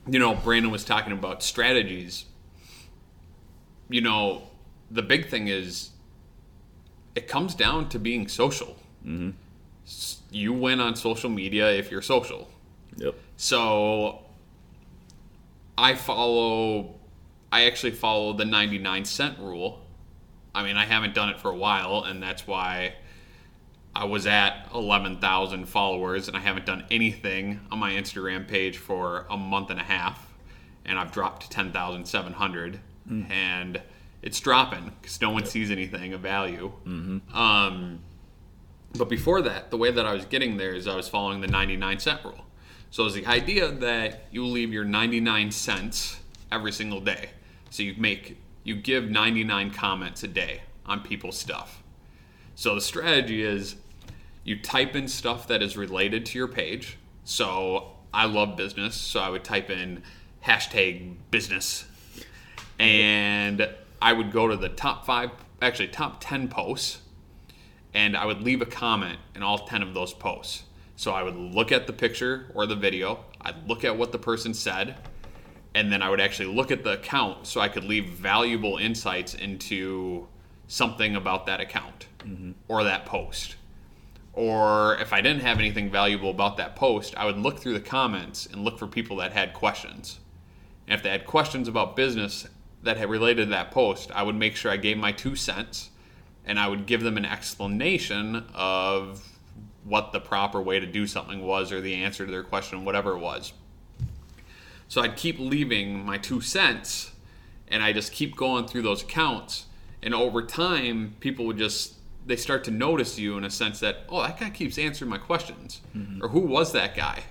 [0.08, 2.26] you know, Brandon was talking about strategies.
[3.89, 4.43] You know,
[4.89, 5.91] the big thing is
[7.13, 8.76] it comes down to being social.
[9.06, 9.32] Mm-hmm.
[10.32, 12.50] You win on social media if you're social.
[12.98, 13.15] Yep.
[13.38, 14.22] So
[15.77, 16.95] I follow,
[17.51, 19.81] I actually follow the 99 cent rule.
[20.55, 22.93] I mean, I haven't done it for a while, and that's why
[23.95, 29.25] I was at 11,000 followers, and I haven't done anything on my Instagram page for
[29.29, 30.31] a month and a half,
[30.86, 32.79] and I've dropped to 10,700,
[33.31, 33.81] and
[34.21, 36.71] it's dropping because no one sees anything of value.
[37.33, 37.99] Um,
[38.95, 41.47] but before that, the way that I was getting there is I was following the
[41.47, 42.45] 99 cent rule.
[42.93, 46.19] So it's the idea that you leave your 99 cents
[46.51, 47.32] every single day.
[47.71, 51.82] So you make you give 99 comments a day on people's stuff.
[52.53, 53.77] So the strategy is
[54.43, 56.99] you type in stuff that is related to your page.
[57.23, 60.03] So I love business, so I would type in
[60.45, 61.86] hashtag business.
[62.77, 63.69] And
[64.03, 65.32] I would go to the top five,
[65.63, 66.99] actually, top 10 posts,
[67.91, 70.65] and I would leave a comment in all 10 of those posts.
[70.95, 74.19] So I would look at the picture or the video, I'd look at what the
[74.19, 74.95] person said,
[75.75, 79.34] and then I would actually look at the account so I could leave valuable insights
[79.34, 80.27] into
[80.67, 82.51] something about that account mm-hmm.
[82.67, 83.56] or that post.
[84.34, 87.79] Or if I didn't have anything valuable about that post, I would look through the
[87.79, 90.19] comments and look for people that had questions.
[90.88, 92.47] And if they had questions about business
[92.82, 95.89] that had related to that post, I would make sure I gave my two cents
[96.45, 99.33] and I would give them an explanation of
[99.84, 103.12] what the proper way to do something was or the answer to their question, whatever
[103.12, 103.54] it was.
[104.88, 107.12] So I'd keep leaving my two cents
[107.67, 109.65] and I just keep going through those accounts.
[110.02, 114.04] And over time, people would just, they start to notice you in a sense that,
[114.10, 115.82] oh, that guy keeps answering my questions.
[115.96, 116.24] Mm-hmm.
[116.24, 117.24] Or who was that guy?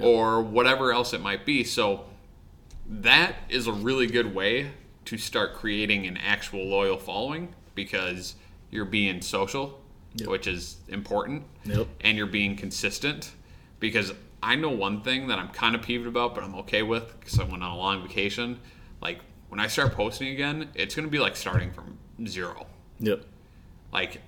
[0.00, 1.64] Or whatever else it might be.
[1.64, 2.04] So
[2.88, 4.70] that is a really good way
[5.06, 8.34] to start creating an actual loyal following because
[8.70, 9.80] you're being social,
[10.18, 10.28] Yep.
[10.28, 11.86] which is important, Yep.
[12.02, 13.32] and you're being consistent.
[13.80, 17.18] Because I know one thing that I'm kind of peeved about, but I'm okay with
[17.20, 18.58] because I went on a long vacation.
[19.00, 22.66] Like when I start posting again, it's going to be like starting from zero.
[23.00, 23.24] Yep.
[23.92, 24.20] Like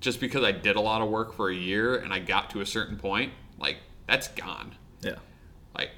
[0.00, 2.60] just because I did a lot of work for a year and I got to
[2.60, 5.16] a certain point, like that's gone Yeah.
[5.74, 5.90] like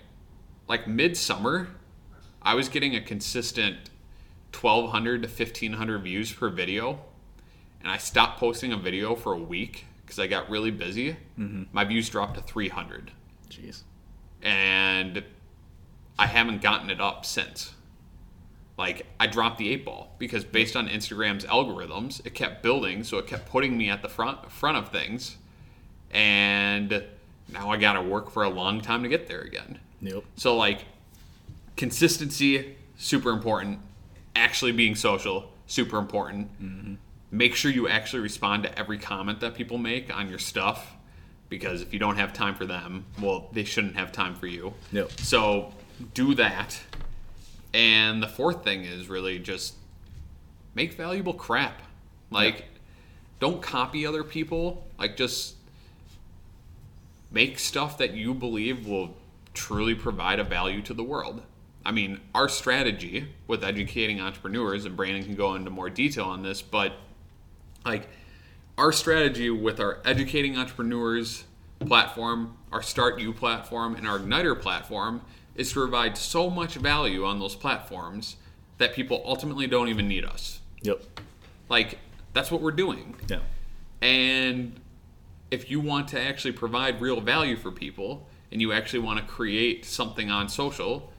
[0.69, 1.69] like midsummer
[2.43, 3.89] i was getting a consistent
[4.53, 7.01] 1200 to 1500 views per video
[7.85, 11.63] and i stopped posting a video for a week because i got really busy mm-hmm.
[11.73, 13.13] my views dropped to 300
[13.49, 13.83] Jeez.
[14.43, 15.23] and
[16.19, 17.75] i haven't gotten it up since
[18.77, 23.19] like i dropped the eight ball because based on instagram's algorithms it kept building so
[23.19, 25.37] it kept putting me at the front front of things
[26.11, 27.05] and
[27.53, 30.25] now i gotta work for a long time to get there again Yep.
[30.37, 30.81] so like
[31.77, 33.79] consistency, super important.
[34.37, 36.51] Actually being social, super important.
[36.63, 36.95] Mm-hmm.
[37.35, 40.95] Make sure you actually respond to every comment that people make on your stuff
[41.49, 44.73] because if you don't have time for them, well, they shouldn't have time for you.
[44.93, 45.11] Yep.
[45.19, 45.73] So
[46.15, 46.81] do that.
[47.73, 49.75] And the fourth thing is really just
[50.77, 51.83] make valuable crap.
[52.31, 52.67] Like,
[53.41, 54.87] don't copy other people.
[54.97, 55.57] Like, just
[57.33, 59.17] make stuff that you believe will
[59.55, 61.43] truly provide a value to the world.
[61.85, 66.45] I mean, our strategy with educating entrepreneurs, and Brandon can go into more detail on
[66.45, 66.93] this, but
[67.85, 68.09] like
[68.77, 71.45] our strategy with our educating entrepreneurs
[71.81, 75.23] platform, our Start You platform, and our Igniter platform
[75.55, 78.37] is to provide so much value on those platforms
[78.79, 80.61] that people ultimately don't even need us.
[80.83, 81.03] Yep.
[81.69, 81.99] Like,
[82.33, 83.15] that's what we're doing.
[83.29, 83.41] Yeah.
[84.03, 84.81] And
[85.51, 89.25] if you want to actually provide real value for people and you actually want to
[89.25, 91.13] create something on social,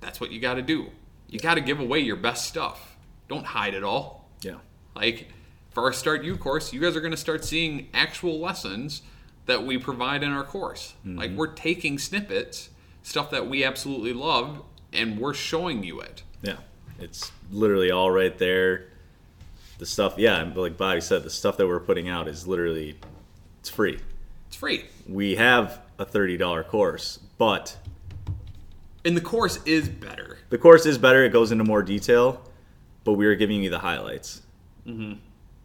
[0.00, 0.90] that's what you got to do.
[1.28, 2.96] You got to give away your best stuff.
[3.28, 4.28] Don't hide it all.
[4.42, 4.56] Yeah.
[4.94, 5.28] Like
[5.72, 9.02] for our Start You course, you guys are going to start seeing actual lessons
[9.46, 10.94] that we provide in our course.
[11.04, 12.70] Like we're taking snippets,
[13.02, 16.22] stuff that we absolutely love, and we're showing you it.
[16.42, 16.56] Yeah.
[16.98, 18.86] It's literally all right there.
[19.78, 22.96] The stuff, yeah, like Bobby said, the stuff that we're putting out is literally
[23.58, 23.98] it's free.
[24.46, 24.84] It's free.
[25.08, 27.76] We have a $30 course, but
[29.04, 30.38] And the course is better.
[30.50, 31.24] the course is better.
[31.24, 32.42] It goes into more detail,
[33.02, 34.42] but we are giving you the highlights.
[34.86, 35.14] Mm-hmm.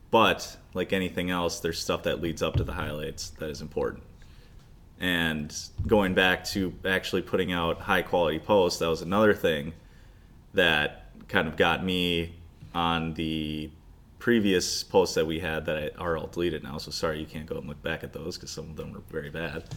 [0.10, 4.04] But like anything else, there's stuff that leads up to the highlights that is important.
[5.00, 9.74] And going back to actually putting out high quality posts, that was another thing
[10.54, 12.34] that kind of got me
[12.74, 13.70] on the
[14.20, 16.78] previous posts that we had that I, are all deleted now.
[16.80, 19.02] So sorry, you can't go and look back at those because some of them were
[19.10, 19.64] very bad.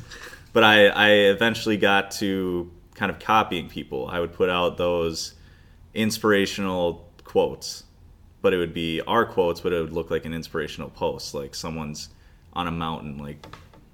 [0.53, 4.09] But I, I eventually got to kind of copying people.
[4.09, 5.35] I would put out those
[5.95, 7.85] inspirational quotes,
[8.43, 11.55] but it would be our quotes, but it would look like an inspirational post, like
[11.55, 12.09] someone's
[12.53, 13.45] on a mountain, like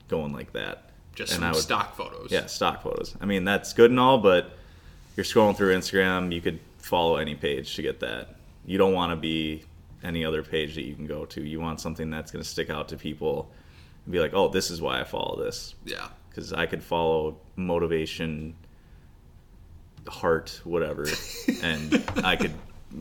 [0.08, 0.90] going like that.
[1.14, 2.30] Just And some would- stock photos.
[2.30, 3.14] Yeah, stock photos.
[3.20, 4.56] I mean, that's good and all, but
[5.16, 8.36] you're scrolling through Instagram, you could follow any page to get that.
[8.66, 9.64] You don't want to be
[10.04, 11.42] any other page that you can go to.
[11.42, 13.50] You want something that's going to stick out to people
[14.04, 15.74] and be like, oh, this is why I follow this.
[15.84, 16.08] Yeah.
[16.28, 18.54] Because I could follow motivation,
[20.06, 21.06] heart, whatever,
[21.62, 22.52] and I could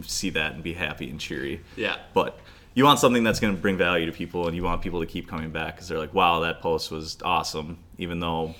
[0.03, 1.61] see that and be happy and cheery.
[1.75, 1.97] Yeah.
[2.13, 2.39] But
[2.73, 5.05] you want something that's going to bring value to people, and you want people to
[5.05, 8.55] keep coming back because they're like, "Wow, that post was awesome." Even though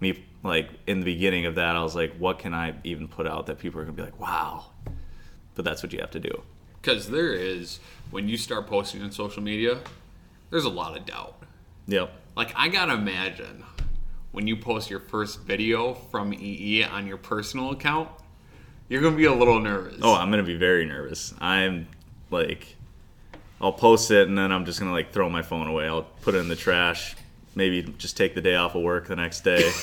[0.00, 3.26] me, like in the beginning of that, I was like, "What can I even put
[3.26, 4.66] out that people are going to be like, wow?"
[5.54, 6.42] But that's what you have to do.
[6.80, 9.78] Because there is, when you start posting on social media,
[10.50, 11.42] there's a lot of doubt.
[11.86, 12.12] Yep.
[12.36, 13.64] Like, I gotta imagine
[14.32, 18.08] when you post your first video from EE on your personal account,
[18.90, 19.98] you're gonna be a little nervous.
[20.02, 21.32] Oh, I'm going to be very nervous.
[21.40, 21.86] I'm
[22.30, 22.76] like,
[23.60, 25.86] I'll post it and then I'm just going to like throw my phone away.
[25.86, 27.16] I'll put it in the trash.
[27.54, 29.70] Maybe just take the day off of work the next day.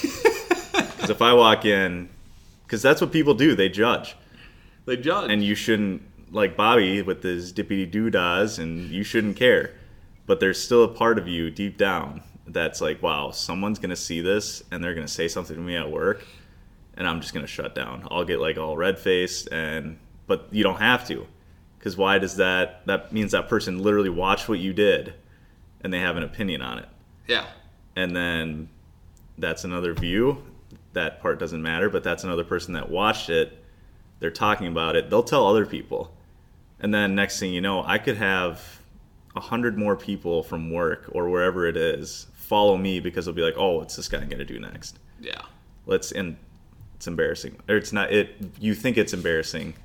[1.07, 2.09] Because if I walk in,
[2.65, 4.15] because that's what people do, they judge.
[4.85, 5.31] they judge.
[5.31, 9.71] and you shouldn't like Bobby with his dippity doo dahs, and you shouldn't care.
[10.25, 14.21] But there's still a part of you deep down that's like, wow, someone's gonna see
[14.21, 16.25] this and they're gonna say something to me at work,
[16.97, 18.07] and I'm just gonna shut down.
[18.11, 21.25] I'll get like all red faced, and but you don't have to,
[21.79, 22.85] because why does that?
[22.87, 25.13] That means that person literally watched what you did,
[25.81, 26.89] and they have an opinion on it,
[27.27, 27.45] yeah.
[27.95, 28.69] and then
[29.37, 30.43] that's another view.
[30.93, 33.63] That part doesn't matter, but that's another person that watched it
[34.19, 36.11] they're talking about it they'll tell other people
[36.79, 38.81] and then next thing you know i could have
[39.35, 43.43] a hundred more people from work or wherever it is follow me because they'll be
[43.43, 45.39] like oh what's this guy gonna do next Yeah.
[45.85, 46.35] let's and
[46.97, 47.57] it's embarrassing.
[47.69, 49.75] Or it's not it you think it's embarrassing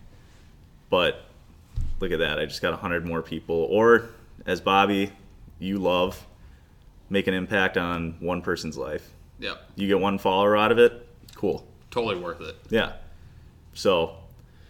[0.91, 1.25] but
[2.01, 2.39] look at that.
[2.39, 3.67] I just got a hundred more people.
[3.71, 4.09] Or
[4.47, 5.13] as bobby
[5.59, 6.27] you love
[7.09, 9.09] make an impact on one person's life.
[9.39, 9.71] Yep.
[9.77, 11.07] you get one follower out of it?
[11.35, 11.67] Cool.
[11.91, 12.57] Totally worth it.
[12.71, 12.95] yeah.
[13.75, 14.17] So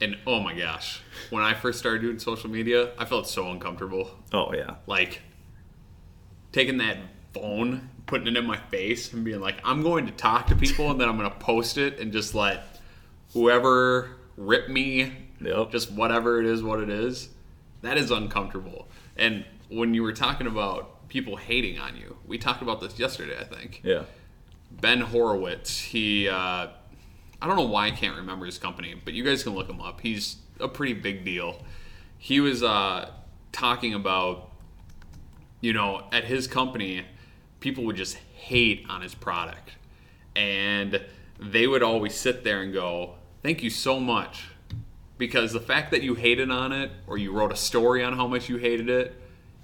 [0.01, 1.01] And oh my gosh,
[1.31, 4.11] when I first started doing social media, I felt so uncomfortable.
[4.33, 4.77] oh yeah.
[4.87, 5.23] Like
[6.51, 6.99] taking that
[7.35, 10.91] phone, putting it in my face, and being like, I'm going to talk to people,
[10.91, 12.65] and then I'm going to post it and just let
[13.33, 15.73] whoever rip me, Yep.
[15.73, 17.29] just whatever it is, what it is.
[17.83, 18.89] That is uncomfortable.
[19.17, 23.37] And when you were talking about people hating on you, we talked about this yesterday,
[23.39, 23.81] I think.
[23.83, 24.05] yeah
[24.71, 25.79] Ben Horowitz.
[25.79, 26.35] He, uh,
[27.43, 29.81] I don't know why I can't remember his company, but you guys can look him
[29.83, 30.01] up.
[30.01, 31.61] He's a pretty big deal.
[32.17, 33.11] He was uh,
[33.53, 34.51] talking about,
[35.61, 37.05] you know, at his company,
[37.63, 39.71] people would just hate on his product.
[40.37, 41.01] And
[41.39, 44.49] they would always sit there and go, Thank you so much.
[45.19, 48.27] Because the fact that you hated on it or you wrote a story on how
[48.27, 49.15] much you hated it,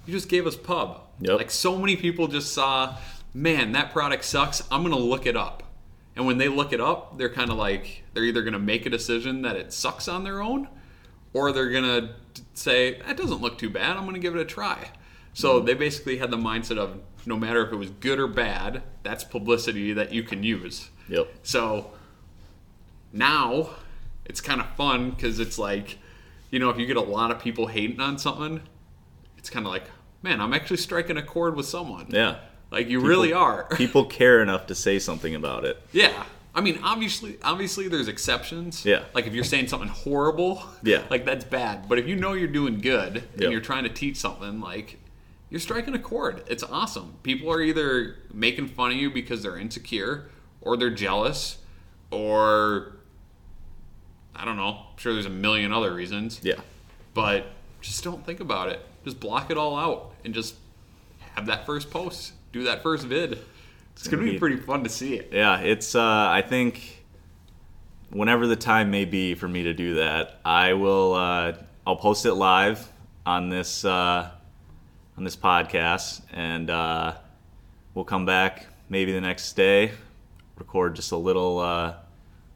[0.05, 1.01] you just gave us pub.
[1.19, 1.37] Yep.
[1.37, 2.97] Like so many people just saw,
[3.33, 4.63] man, that product sucks.
[4.71, 5.63] I'm going to look it up.
[6.15, 8.85] And when they look it up, they're kind of like, they're either going to make
[8.85, 10.67] a decision that it sucks on their own
[11.33, 12.09] or they're going to
[12.53, 13.95] say, that doesn't look too bad.
[13.95, 14.91] I'm going to give it a try.
[15.33, 15.65] So mm-hmm.
[15.65, 19.23] they basically had the mindset of no matter if it was good or bad, that's
[19.23, 20.89] publicity that you can use.
[21.09, 21.27] Yep.
[21.43, 21.91] So
[23.11, 23.69] now
[24.25, 25.97] it's kind of fun because it's like,
[26.51, 28.61] you know, if you get a lot of people hating on something,
[29.37, 29.83] it's kind of like,
[30.21, 32.07] man, I'm actually striking a chord with someone.
[32.09, 32.37] Yeah.
[32.71, 33.63] Like you really are.
[33.75, 35.81] People care enough to say something about it.
[35.91, 36.25] yeah.
[36.53, 38.83] I mean, obviously, obviously, there's exceptions.
[38.83, 39.03] Yeah.
[39.13, 41.03] Like if you're saying something horrible, Yeah.
[41.09, 41.87] like that's bad.
[41.87, 43.51] But if you know you're doing good and Yep.
[43.51, 44.97] you're trying to teach something, like
[45.49, 46.43] you're striking a chord.
[46.47, 47.15] It's awesome.
[47.23, 50.29] People are either making fun of you because they're insecure,
[50.61, 51.57] or they're jealous,
[52.11, 52.97] or
[54.35, 54.85] I don't know.
[54.91, 56.39] I'm sure there's a million other reasons.
[56.43, 56.55] Yeah.
[57.13, 57.47] But
[57.81, 58.81] just don't think about it.
[59.03, 60.55] Just block it all out and just
[61.35, 62.33] have that first post.
[62.51, 63.39] Do that first vid.
[63.93, 64.39] It's gonna be Indeed.
[64.39, 65.29] pretty fun to see it.
[65.31, 67.03] Yeah, it's uh I think
[68.11, 71.53] whenever the time may be for me to do that, I will uh
[71.85, 72.91] I'll post it live
[73.25, 74.31] on this uh
[75.19, 77.13] on this podcast and uh
[77.93, 79.91] we'll come back maybe the next day,
[80.57, 81.93] record just a little uh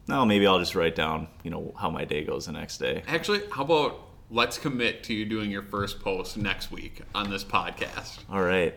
[0.08, 3.02] no, maybe I'll just write down, you know, how my day goes the next day.
[3.06, 4.00] Actually, how about
[4.30, 8.18] let's commit to you doing your first post next week on this podcast?
[8.30, 8.74] All right.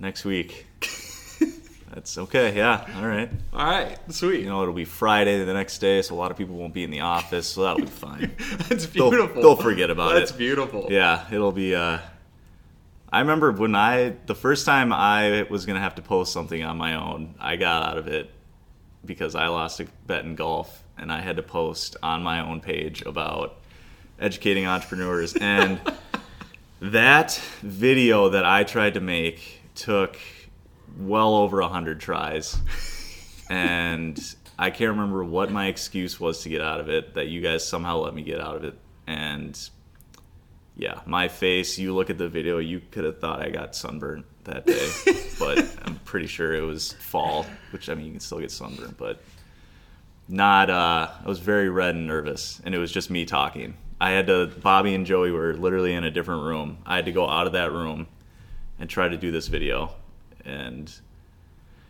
[0.00, 0.66] Next week.
[1.94, 2.56] That's okay.
[2.56, 2.86] Yeah.
[2.96, 3.30] All right.
[3.52, 4.40] All right, sweet.
[4.40, 6.82] You know, it'll be Friday the next day, so a lot of people won't be
[6.84, 8.34] in the office, so that'll be fine.
[8.68, 9.42] That's They'll- beautiful.
[9.42, 10.20] they'll forget about That's it.
[10.20, 10.86] That's beautiful.
[10.90, 11.98] yeah, it'll be uh
[13.10, 16.76] I remember when I the first time I was gonna have to post something on
[16.76, 18.30] my own, I got out of it
[19.04, 22.60] because I lost a bet in golf and I had to post on my own
[22.60, 23.56] page about
[24.20, 25.36] educating entrepreneurs.
[25.40, 25.80] And
[26.80, 30.16] that video that I tried to make took
[30.98, 32.56] well over a hundred tries.
[33.48, 34.18] And
[34.58, 37.66] I can't remember what my excuse was to get out of it that you guys
[37.66, 38.78] somehow let me get out of it.
[39.06, 39.58] And
[40.78, 44.22] yeah, my face, you look at the video, you could have thought I got sunburned
[44.44, 44.88] that day,
[45.38, 48.96] but I'm pretty sure it was fall, which I mean, you can still get sunburned,
[48.96, 49.20] but
[50.28, 53.76] not, uh, I was very red and nervous, and it was just me talking.
[54.00, 56.78] I had to, Bobby and Joey were literally in a different room.
[56.86, 58.06] I had to go out of that room
[58.78, 59.90] and try to do this video.
[60.44, 60.92] And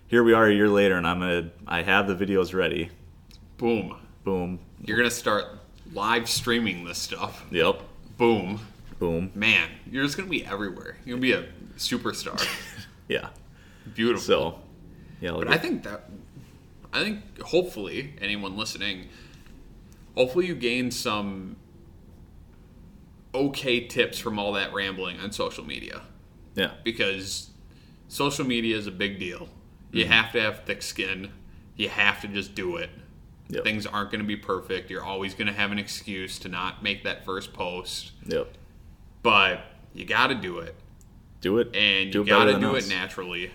[0.06, 2.88] here we are a year later, and I'm gonna, I have the videos ready.
[3.58, 3.98] Boom.
[4.24, 4.60] Boom.
[4.82, 5.44] You're gonna start
[5.92, 7.44] live streaming this stuff.
[7.50, 7.82] Yep.
[8.16, 8.60] Boom.
[8.98, 9.30] Boom.
[9.34, 10.96] Man, you're just gonna be everywhere.
[11.04, 11.46] You're gonna be a
[11.76, 12.40] superstar.
[13.08, 13.30] Yeah.
[13.94, 14.20] Beautiful.
[14.22, 14.58] So,
[15.18, 16.10] yeah, But I think that
[16.92, 19.08] I think hopefully anyone listening,
[20.14, 21.56] hopefully you gain some
[23.34, 26.02] okay tips from all that rambling on social media
[26.54, 26.72] yeah.
[26.84, 27.50] because
[28.08, 29.48] social media is a big deal.
[29.90, 30.12] You Mm-hmm.
[30.12, 31.30] have to have thick skin.
[31.76, 32.90] You have to just do it.
[33.48, 33.64] Yep.
[33.64, 34.90] Things aren't going to be perfect.
[34.90, 38.52] You're always going to have an excuse to not make that first post, Yep.
[39.22, 39.60] But
[39.94, 40.74] you got to do it.
[41.40, 41.74] Do it.
[41.74, 42.86] and do you got to do us.
[42.86, 43.52] it naturally.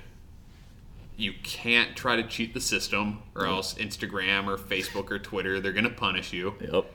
[1.18, 5.74] You can't try to cheat the system, or else Instagram or Facebook or Twitter they're
[5.74, 6.56] gonna punish you.
[6.60, 6.86] Yep.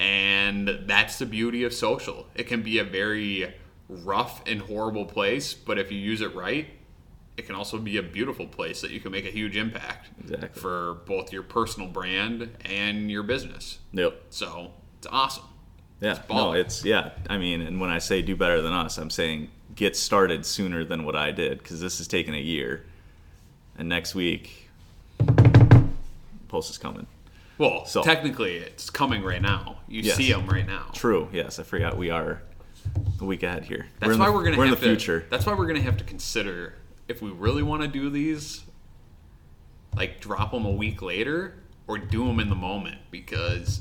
[0.00, 2.26] And that's the beauty of social.
[2.34, 3.54] It can be a very
[3.88, 6.68] rough and horrible place, but if you use it right,
[7.36, 10.60] it can also be a beautiful place that you can make a huge impact Exactly.
[10.60, 13.78] for both your personal brand and your business.
[13.92, 14.24] Yep.
[14.30, 15.44] So it's awesome.
[16.00, 16.20] Yeah.
[16.30, 17.10] No, it's yeah.
[17.28, 20.84] I mean, and when I say do better than us, I'm saying get started sooner
[20.84, 22.84] than what I did because this has taken a year,
[23.76, 24.68] and next week,
[26.48, 27.06] post is coming.
[27.58, 29.78] Well, So- technically, it's coming right now.
[29.88, 30.16] You Yes.
[30.16, 30.86] see them right now.
[30.92, 31.28] True.
[31.32, 32.42] Yes, I forgot we are
[33.20, 33.88] a week ahead here.
[33.98, 35.26] That's in why the, we're gonna we're in have the to, future.
[35.30, 36.74] That's why we're gonna have to consider
[37.08, 38.62] if we really want to do these,
[39.96, 41.54] like drop them a week later
[41.88, 43.80] or do them in the moment because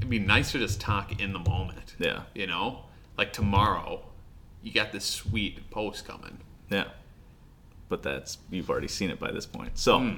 [0.00, 1.94] it'd be nice to just talk in the moment.
[1.98, 2.22] Yeah.
[2.34, 2.80] You know,
[3.16, 4.02] like tomorrow,
[4.62, 6.38] you got this sweet post coming.
[6.70, 6.84] Yeah.
[7.88, 9.78] But that's you've already seen it by this point.
[9.78, 10.16] So Hmm.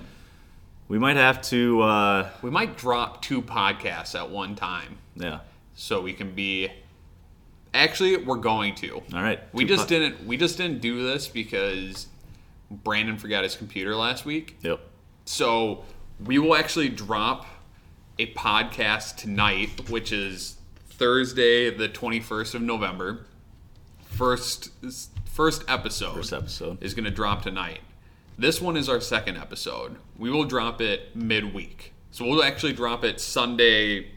[0.89, 1.81] we might have to.
[1.83, 5.41] Uh, We might drop two podcasts at one time yeah.
[5.75, 6.71] so we can be.
[7.75, 8.97] Actually, we're going to.
[9.15, 9.41] All right.
[9.55, 10.27] We just po- didn't.
[10.27, 12.07] We just didn't do this because
[12.71, 14.59] Brandon forgot his computer last week.
[14.63, 14.81] Yep.
[15.25, 15.85] So
[16.23, 17.47] we will actually drop
[18.23, 20.57] a podcast tonight, which is
[20.91, 23.27] Thursday, the twenty first of November.
[24.05, 24.71] First,
[25.25, 26.83] first episode First episode.
[26.83, 27.81] is going to drop tonight.
[28.39, 29.97] This one is our second episode.
[30.17, 34.13] We will drop it midweek, so we'll actually drop it Sunday,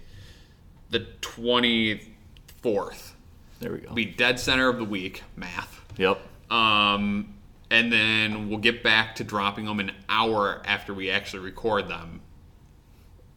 [0.92, 2.16] the twenty
[2.62, 3.16] fourth.
[3.60, 3.94] There we go.
[3.94, 5.84] Be dead center of the week, math.
[5.98, 6.20] yep.
[6.52, 7.34] Um,
[7.72, 12.22] and then we'll get back to dropping them an hour after we actually record them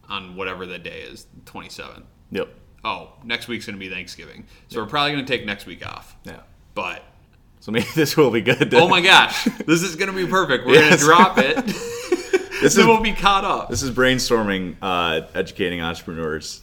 [0.09, 2.03] on whatever the day is, 27th.
[2.31, 2.49] Yep.
[2.83, 4.45] Oh, next week's going to be Thanksgiving.
[4.69, 6.15] So we're probably going to take next week off.
[6.23, 6.39] Yeah.
[6.75, 7.03] But,
[7.59, 8.73] So maybe this will be good.
[8.73, 10.65] oh my gosh, this is going to be perfect.
[10.65, 10.89] We're Yes.
[10.89, 11.75] going to drop it.
[12.61, 13.69] This is we'll be caught up.
[13.69, 16.59] this is brainstorming, uh, educating entrepreneurs.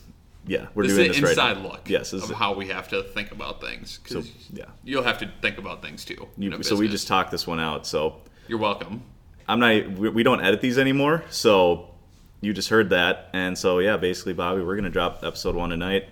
[0.47, 1.69] Yeah, we're This is doing an this right inside now.
[1.71, 2.13] look Yes.
[2.13, 4.01] Of is, how we have to think about things.
[4.05, 4.23] so
[4.53, 4.67] yeah.
[4.85, 6.29] you'll have to think about things too.
[6.37, 7.87] You, so we just talked this one out.
[7.87, 9.05] So You're welcome.
[9.49, 9.91] I'm not.
[9.93, 11.25] We, we don't edit these anymore.
[11.31, 11.89] So
[12.47, 16.09] you just heard that, and so yeah, basically, Bobby, we're gonna drop episode one tonight.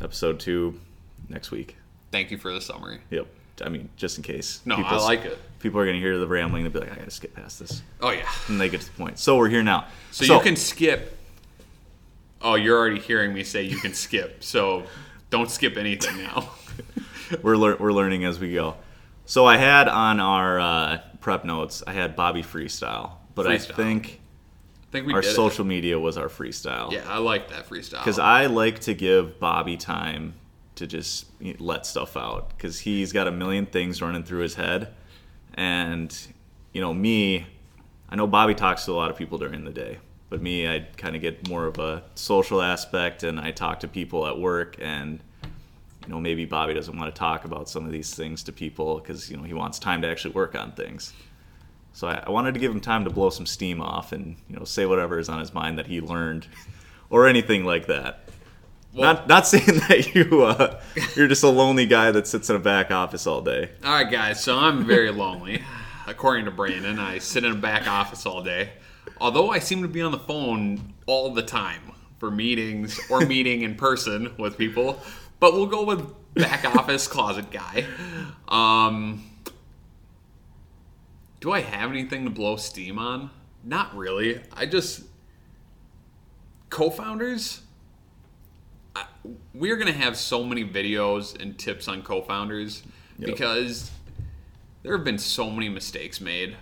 [0.00, 0.80] Episode two
[1.28, 1.76] next week.
[2.10, 3.00] Thank you for the summary.
[3.10, 3.26] Yep.
[3.64, 4.60] I mean, just in case.
[4.64, 5.38] No, I like it.
[5.60, 6.62] People are gonna hear the rambling.
[6.64, 8.28] They'll be like, I gotta skip past this, Oh, yeah.
[8.48, 9.18] and they get to the point.
[9.18, 9.86] So we're here now.
[10.10, 11.16] So, you can skip.
[12.40, 14.42] Oh, you're already hearing me say you can skip.
[14.42, 14.84] So
[15.30, 16.50] don't skip anything now.
[17.42, 18.76] we're lear- we're learning as we go.
[19.26, 23.72] So I had on our uh, prep notes, I had Bobby freestyle, but Freestyle.
[23.72, 24.20] I think
[25.04, 26.92] we our social media was our freestyle.
[26.92, 27.98] Yeah, I like that freestyle.
[27.98, 30.34] because I like to give Bobby time
[30.76, 31.26] to just
[31.58, 34.92] let stuff out because he's got a million things running through his head,
[35.54, 36.16] and
[36.72, 37.46] you know me,
[38.08, 39.98] I know Bobby talks to a lot of people during the day,
[40.30, 43.88] but me, I kind of get more of a social aspect, and I talk to
[43.88, 47.92] people at work, and you know maybe Bobby doesn't want to talk about some of
[47.92, 51.12] these things to people because you know he wants time to actually work on things.
[51.96, 54.56] So I, I wanted to give him time to blow some steam off and you
[54.56, 56.46] know say whatever is on his mind that he learned,
[57.10, 58.28] or anything like that.
[58.92, 60.78] not not saying that you uh,
[61.14, 63.70] you're just a lonely guy that sits in a back office all day.
[63.82, 64.44] All right, guys.
[64.44, 65.62] So I'm very lonely.
[66.06, 68.72] According to Brandon, I sit in a back office all day.
[69.18, 71.80] Although I seem to be on the phone all the time
[72.18, 75.00] for meetings or meeting in person with people,
[75.40, 77.86] but we'll go with back office closet guy.
[78.48, 79.24] Um,
[81.40, 83.30] do I have anything to blow steam on?
[83.64, 84.40] Not really.
[84.52, 85.02] I just
[86.70, 87.62] co-founders.
[88.94, 89.06] I,
[89.54, 92.82] we're gonna have so many videos and tips on co-founders
[93.18, 93.30] Yep.
[93.30, 93.90] because
[94.82, 96.56] there have been so many mistakes made.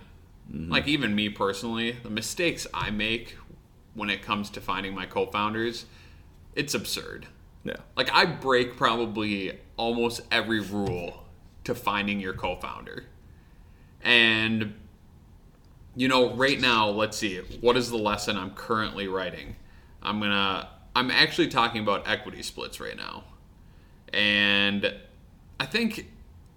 [0.51, 0.71] Mm-hmm.
[0.71, 3.37] Like even me personally, the mistakes I make
[3.93, 5.85] when it comes to finding my co-founders,
[6.55, 7.27] it's absurd.
[7.63, 7.77] Yeah.
[7.97, 11.25] Like I break probably almost every rule
[11.63, 13.05] to finding your co-founder.
[14.05, 14.75] And
[15.97, 17.39] you know, right now, let's see.
[17.61, 19.55] What is the lesson I'm currently writing?
[20.01, 23.25] I'm going to I'm actually talking about equity splits right now.
[24.13, 24.93] And
[25.59, 26.07] I think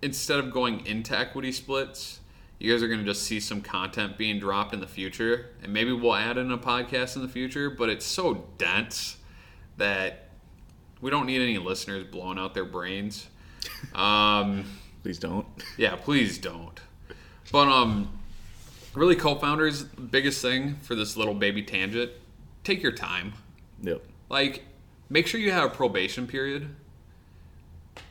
[0.03, 2.21] instead of going into equity splits,
[2.59, 5.51] you guys are going to just see some content being dropped in the future.
[5.63, 9.17] And maybe we'll add in a podcast in the future, but it's so dense
[9.77, 10.29] that
[11.01, 13.27] we don't need any listeners blowing out their brains.
[13.95, 14.65] Um,
[15.03, 15.47] Please don't.
[15.77, 16.81] yeah, please don't.
[17.51, 18.19] But um,
[18.95, 22.13] really, co-founders, biggest thing for this little baby tangent:
[22.65, 23.35] take your time.
[23.83, 24.03] Yep.
[24.29, 24.65] Like,
[25.09, 26.69] make sure you have a probation period.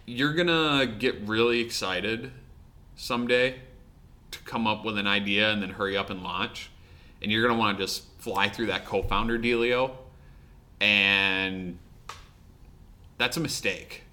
[0.05, 2.31] You're gonna get really excited
[2.95, 3.59] someday
[4.31, 6.69] to come up with an idea and then hurry up and launch,
[7.21, 9.91] and you're gonna want to just fly through that co-founder dealio,
[10.79, 11.77] and
[13.17, 14.03] that's a mistake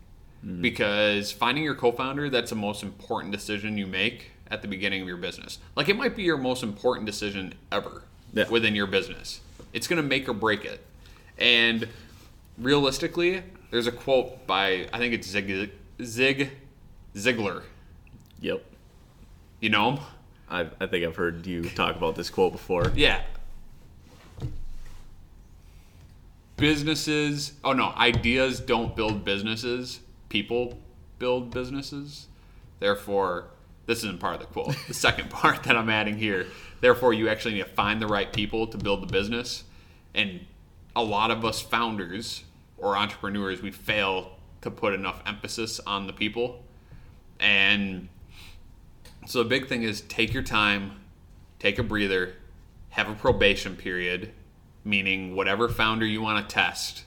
[0.61, 5.09] because finding your co-founder that's the most important decision you make at the beginning of
[5.09, 8.03] your business like it might be your most important decision ever
[8.33, 8.49] Yeah.
[8.49, 9.41] within your business
[9.73, 10.81] it's going to make or break it
[11.37, 11.89] and
[12.57, 13.43] realistically
[13.73, 15.71] there's a quote by i think it's zig
[16.03, 16.51] zig
[17.17, 17.63] ziglar
[18.41, 18.63] Yep.
[19.61, 20.01] you know him?
[20.49, 22.93] I I think I've heard you talk about this quote before.
[22.95, 23.23] yeah
[26.57, 29.99] businesses oh no ideas don't build businesses
[30.29, 30.79] people
[31.19, 32.29] build businesses
[32.79, 33.47] therefore
[33.87, 34.77] this isn't part of the quote.
[34.89, 36.47] The second part that i'm adding here
[36.81, 39.65] therefore you actually need to find the right people to build the business.
[40.15, 40.41] And
[40.95, 42.45] a lot of us founders
[42.79, 46.63] or entrepreneurs we fail to put enough emphasis on the people.
[47.41, 48.09] And
[49.27, 51.01] so the big thing is take your time
[51.59, 52.35] take a breather
[52.91, 54.31] have a probation period
[54.85, 57.05] meaning whatever founder you want to test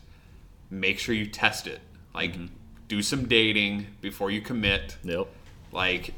[0.69, 1.80] make sure you test it.
[2.13, 2.47] Like mm-hmm.
[2.88, 4.97] do some dating before you commit.
[5.03, 5.28] Yep.
[5.71, 6.13] like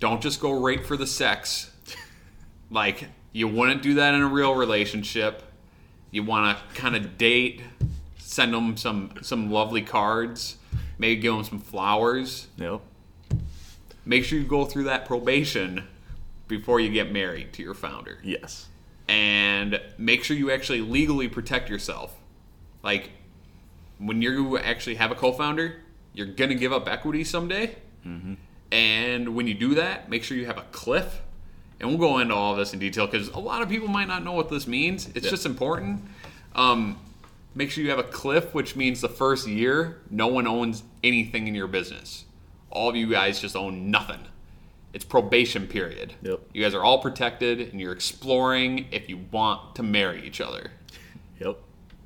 [0.00, 1.70] don't just go right for the sex
[2.70, 5.42] like you wouldn't do that in a real relationship
[6.10, 7.62] you want to kind of date
[8.18, 10.56] send them some some lovely cards
[10.98, 12.80] maybe give them some flowers Yep.
[14.04, 15.84] make sure you go through that probation
[16.46, 18.68] before you get married to your founder Yes.
[19.08, 22.14] and make sure you actually legally protect yourself.
[22.82, 23.10] Like
[23.98, 25.76] when you actually have a co-founder,
[26.14, 27.76] you're gonna give up equity someday,
[28.06, 28.34] mm-hmm.
[28.72, 31.20] And when you do that, make sure you have a cliff.
[31.80, 34.08] And we'll go into all of this in detail because a lot of people might
[34.08, 35.08] not know what this means.
[35.14, 35.30] It's Yeah.
[35.30, 36.02] just important.
[36.56, 36.98] Um,
[37.54, 41.46] make sure you have a cliff, which means the first year no one owns anything
[41.46, 42.24] in your business.
[42.70, 44.20] All of you guys just own nothing.
[44.92, 46.14] It's probation period.
[46.22, 46.40] Yep.
[46.52, 50.72] You guys are all protected and you're exploring if you want to marry each other.
[51.40, 51.58] Yep.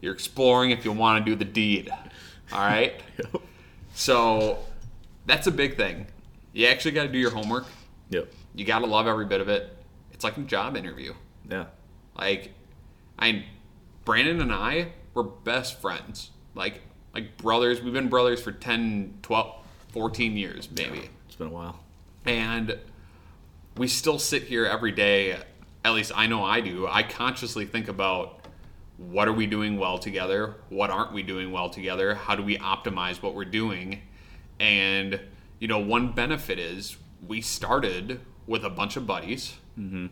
[0.02, 1.90] You're exploring if you want to do the deed.
[2.52, 3.00] All right?
[3.18, 3.42] Yep.
[3.94, 4.58] so
[5.26, 6.06] that's a big thing.
[6.53, 7.66] You actually got to do your homework.
[8.11, 8.32] Yep.
[8.55, 9.76] You got to love every bit of it.
[10.12, 11.14] It's like a job interview.
[11.48, 11.66] Yeah.
[12.16, 12.53] Like
[13.18, 13.44] I
[14.05, 16.30] Brandon and I were best friends.
[16.55, 16.82] Like
[17.14, 17.80] like brothers.
[17.82, 19.55] We've been brothers for 10, 12,
[19.88, 21.09] 14 years maybe.
[21.26, 21.80] It's been a while.
[22.26, 22.78] and
[23.76, 25.38] we still sit here every day
[25.84, 28.40] at least i know i do i consciously think about
[28.98, 32.59] what are we doing well together what aren't we doing well together how do we
[32.59, 34.00] optimize what we're doing
[34.61, 35.18] and
[35.62, 40.06] you know one benefit is we started with a bunch of buddies mm-hmm.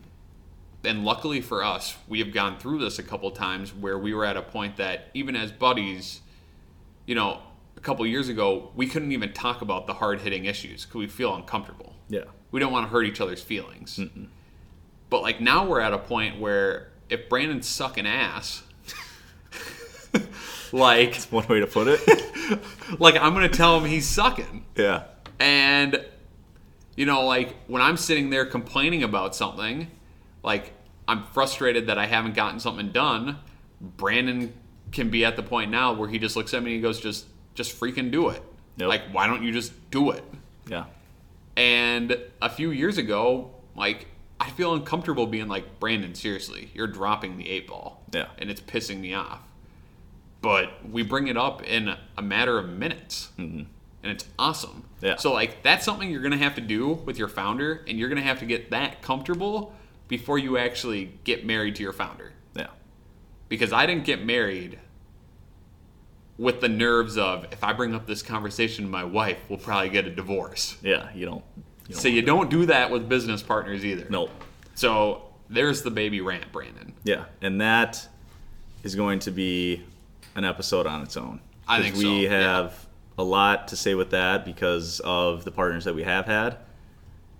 [0.85, 4.23] and luckily for us we have gone through this a couple times where we were
[4.23, 6.21] at a point that even as buddies
[7.05, 7.41] you know
[7.75, 11.35] a couple years ago we couldn't even talk about the hard-hitting issues because we feel
[11.35, 12.21] uncomfortable Yeah.
[12.51, 13.99] we don't want to hurt each other's feelings.
[15.09, 18.63] But like now we're at a point where if Brandon's sucking ass,
[20.71, 21.99] like One way to put it.
[22.99, 24.65] like I'm gonna tell him he's sucking.
[24.77, 25.03] yeah.
[25.41, 26.05] And
[26.95, 29.87] you know, like when I'm sitting there complaining about something,
[30.43, 30.73] like
[31.07, 33.39] I'm frustrated that I haven't gotten something done,
[33.81, 34.53] Brandon
[34.91, 36.99] can be at the point now where he just looks at me and he goes,
[36.99, 37.25] just
[37.55, 38.43] just freaking do it.
[38.77, 38.87] Yep.
[38.87, 40.23] Like, why don't you just do it?
[40.67, 40.85] Yeah.
[41.57, 44.07] And a few years ago, like,
[44.39, 48.03] I feel uncomfortable being like, Brandon, seriously, you're dropping the eight ball.
[48.13, 48.27] Yeah.
[48.37, 49.41] And it's pissing me off.
[50.41, 53.29] But we bring it up in a matter of minutes.
[53.37, 53.63] Mm-hmm.
[54.03, 54.83] And it's awesome.
[55.01, 55.15] Yeah.
[55.17, 58.09] So, like, that's something you're going to have to do with your founder, and you're
[58.09, 59.75] going to have to get that comfortable
[60.07, 62.33] before you actually get married to your founder.
[62.55, 62.67] Yeah.
[63.49, 64.79] Because I didn't get married
[66.37, 69.89] with the nerves of if I bring up this conversation to my wife, we'll probably
[69.89, 70.77] get a divorce.
[70.81, 71.09] Yeah.
[71.13, 71.43] You don't.
[71.87, 74.07] You don't So you don't do that with business partners either.
[74.09, 74.29] no.
[74.75, 76.93] So there's the baby rant, Brandon.
[77.03, 78.07] Yeah, and that
[78.83, 79.83] is going to be
[80.33, 81.41] an episode on its own.
[81.67, 82.69] I think we so, yeah.
[83.17, 86.57] A lot to say with that because of the partners that we have had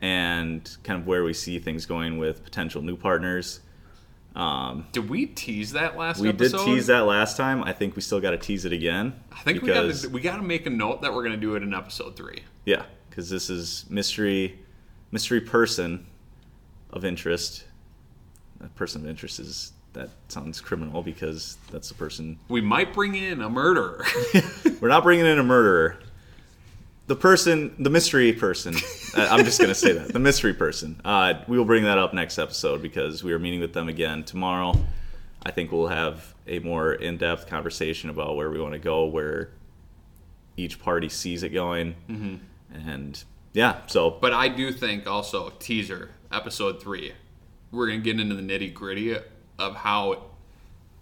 [0.01, 3.59] and kind of where we see things going with potential new partners.
[4.35, 6.23] Um, Did we tease that last time?
[6.23, 6.57] we episode?
[6.57, 7.63] did tease that last time.
[7.63, 9.13] I think we still got to tease it again.
[9.31, 11.35] I think because, we got to we got to make a note that we're going
[11.35, 12.43] to do it in episode three.
[12.65, 14.57] yeah, because this is mystery,
[15.11, 16.07] mystery person
[16.91, 17.65] of interest.
[18.63, 23.15] A person of interest is that sounds criminal because that's the person We might bring
[23.15, 24.05] in a murderer.
[24.81, 25.97] We're not bringing in a murderer.
[27.07, 28.75] The person, the mystery person.
[29.17, 31.01] I'm just gonna say that the mystery person.
[31.03, 34.23] Uh, we will bring that up next episode because we are meeting with them again
[34.23, 34.73] tomorrow.
[35.43, 39.49] I think we'll have a more in-depth conversation about where we want to go, where
[40.55, 42.35] each party sees it going, Mm-hmm.
[42.87, 43.23] and
[43.53, 43.81] yeah.
[43.87, 47.13] So, but I do think also teaser episode three,
[47.71, 49.17] we're going to get into the nitty gritty
[49.61, 50.23] of how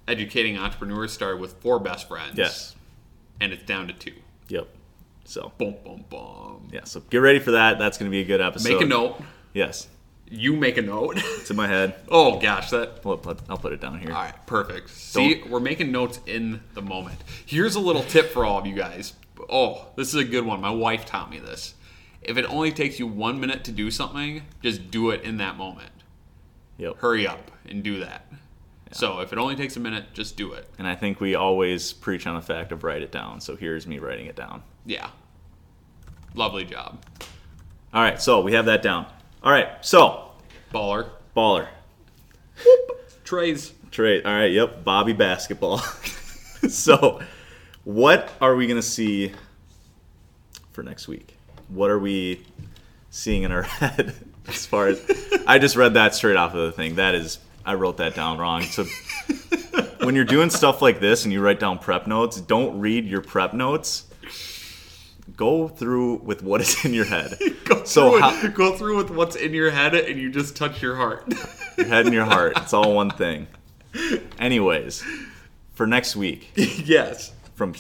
[0.08, 2.38] educating entrepreneurs started with four best friends.
[2.38, 2.76] yes,
[3.40, 4.14] and it's down to two.
[4.48, 4.68] yep.
[5.26, 6.70] So Boom, boom, boom.
[6.72, 6.86] yeah.
[6.86, 7.78] So get ready for that.
[7.78, 8.70] That's gonna be a good episode.
[8.74, 9.22] Make a note.
[9.54, 9.88] Yes,
[10.28, 11.18] You make a note.
[11.18, 11.94] it's in my head.
[12.10, 14.10] oh gosh, that I'll put, I'll put it down here.
[14.12, 14.90] All right, perfect.
[14.90, 17.24] See, we're making notes in the moment.
[17.46, 19.14] Here's a little tip for all of you guys.
[19.50, 20.60] Oh, this is a good one.
[20.62, 21.76] My wife taught me this.
[22.24, 25.58] If it only takes you one minute to do something, just do it in that
[25.58, 25.92] moment.
[26.78, 26.98] Yep.
[26.98, 28.26] Hurry up and do that.
[28.92, 30.68] So if it only takes a minute, just do it.
[30.78, 33.40] And I think we always preach on the fact of write it down.
[33.40, 34.64] So here's me writing it down.
[34.86, 35.10] Yeah.
[36.34, 37.04] Lovely job.
[37.94, 39.06] All right, so we have that down.
[39.44, 40.32] All right, so
[40.74, 41.10] Baller.
[41.36, 41.68] baller
[43.24, 43.74] Trays.
[43.92, 44.26] trade.
[44.26, 45.78] All right, yep, Bobby basketball.
[46.70, 47.22] so,
[47.84, 49.32] what are we gonna see
[50.72, 51.38] for next week?
[51.70, 52.44] What are we
[53.12, 54.16] seeing in our head
[54.48, 55.02] as far as?
[55.48, 56.96] I just read that straight off of the thing.
[56.96, 58.62] That is, I wrote that down wrong.
[58.64, 58.86] So.
[60.02, 63.22] When you're doing stuff like this and you write down prep notes, don't read your
[63.22, 64.06] prep notes.
[65.36, 67.38] Go through with what is in your head.
[67.66, 70.82] Go So through, how- go through with what's in your head and you just touch
[70.82, 71.32] your heart.
[71.78, 72.54] your head and your heart.
[72.58, 73.48] It's all one thing.
[74.40, 75.04] Anyways,
[75.74, 77.32] for next week, yes.
[77.56, 77.76] from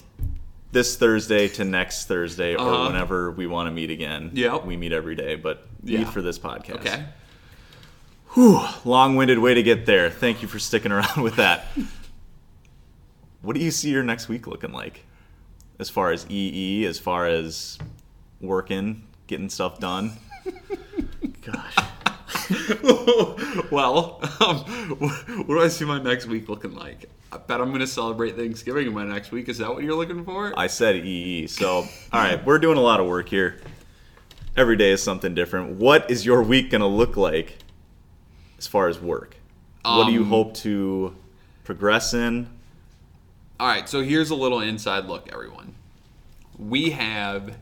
[0.72, 2.88] this Thursday to next Thursday, or Uh-huh.
[2.88, 4.30] whenever we want to meet again.
[4.34, 4.66] Yep.
[4.66, 6.00] We meet every day, but Yeah.
[6.00, 6.76] meet for this podcast.
[6.82, 7.04] Okay.
[8.40, 10.10] Whew, long-winded way to get there.
[10.10, 11.66] Thank you for sticking around with that.
[13.42, 15.06] what do you see your next week looking like?
[15.78, 17.78] As far as EE, as far as
[18.40, 20.14] working, getting stuff done.
[21.46, 21.76] Gosh.
[23.72, 24.60] well, um,
[25.00, 27.10] what do I see my next week looking like?
[27.34, 29.50] I bet I'm going to celebrate Thanksgiving in my next week.
[29.50, 30.58] Is that what you're looking for?
[30.58, 31.48] I said EE.
[31.48, 33.60] So, all right, we're doing a lot of work here.
[34.56, 35.72] Every day is something different.
[35.72, 37.58] What is your week going to look like
[38.60, 39.38] as far as work?
[39.84, 41.16] what do you Um, hope to
[41.64, 42.48] progress in?
[43.60, 45.74] All right, so here's a little inside look, everyone.
[46.60, 47.58] We have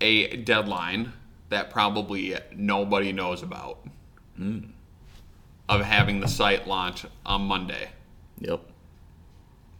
[0.00, 1.12] a deadline
[1.48, 3.78] that probably nobody knows about
[5.68, 7.90] of having the site launch on Monday.
[8.40, 8.60] Yep.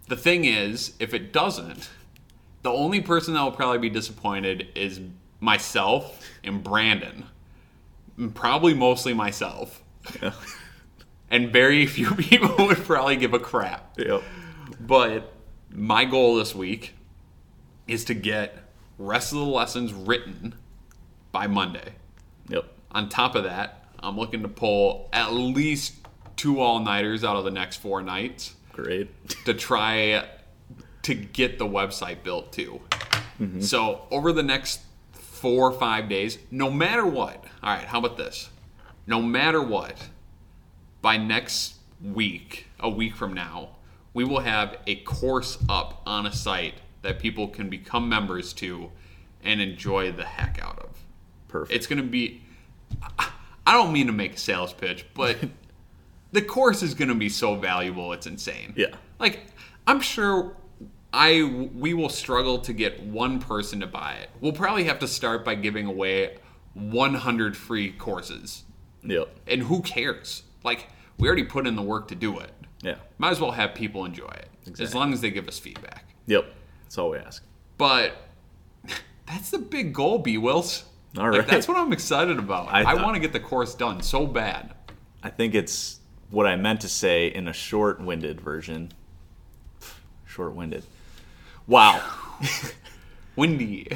[0.08, 1.90] The thing is, if it doesn't,
[2.62, 5.00] the only person that will probably be disappointed is
[5.40, 7.26] myself and Brandon.
[8.34, 9.82] Probably mostly myself.
[10.20, 10.32] Yeah.
[11.30, 13.98] And very few people would probably give a crap.
[13.98, 14.22] Yep.
[14.80, 15.32] But
[15.70, 16.94] my goal this week
[17.86, 18.56] is to get
[18.98, 20.54] rest of the lessons written
[21.32, 21.94] by Monday.
[22.48, 22.64] Yep.
[22.92, 25.94] On top of that, I'm looking to pull at least
[26.36, 29.10] two all-nighters out of the next four nights Great.
[29.44, 30.24] to try
[31.02, 32.80] to get the website built too.
[33.40, 33.60] Mm-hmm.
[33.60, 34.80] So over the next
[35.40, 38.50] four or five days, no matter what, all right, how about this?
[39.06, 40.08] No matter what,
[41.00, 43.76] by next week, a week from now,
[44.14, 48.90] we will have a course up on a site that people can become members to
[49.42, 50.90] and enjoy the heck out of.
[51.46, 51.76] Perfect.
[51.76, 52.42] It's going to be.
[53.66, 55.36] I don't mean to make a sales pitch, but
[56.32, 58.72] the course is going to be so valuable, it's insane.
[58.76, 58.94] Yeah.
[59.18, 59.46] Like,
[59.86, 60.56] I'm sure
[61.12, 64.30] I we will struggle to get one person to buy it.
[64.40, 66.36] We'll probably have to start by giving away
[66.74, 68.64] 100 free courses.
[69.02, 69.28] Yep.
[69.46, 70.42] And who cares?
[70.64, 70.88] Like
[71.18, 72.52] we already put in the work to do it.
[72.82, 72.96] Yeah.
[73.18, 74.84] Might as well have people enjoy it exactly.
[74.84, 76.04] as long as they give us feedback.
[76.26, 76.44] Yep.
[76.82, 77.42] That's all we ask.
[77.76, 78.12] But
[79.26, 80.84] that's the big goal, B Wills.
[81.16, 81.48] All Like, right.
[81.48, 82.68] that's what I'm excited about.
[82.68, 84.74] I I, want to get the course done so bad.
[85.22, 86.00] I think it's
[86.30, 88.92] what I meant to say in a short-winded version.
[90.26, 90.84] Short-winded.
[91.68, 92.02] Wow.
[93.36, 93.86] Windy.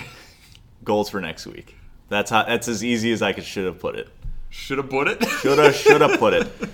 [0.84, 1.76] Goals for next week.
[2.08, 2.44] That's how.
[2.44, 4.08] That's as easy as I could should have put it.
[4.50, 5.24] Should have put it.
[5.40, 6.46] Shoulda, shoulda put it.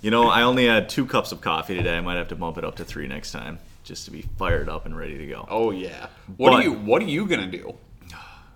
[0.00, 1.96] You know, I only had two cups of coffee today.
[1.96, 4.68] I might have to bump it up to three next time, just to be fired
[4.68, 5.44] up and ready to go.
[5.50, 6.06] Oh yeah.
[6.36, 7.74] What But- are you What are you gonna do?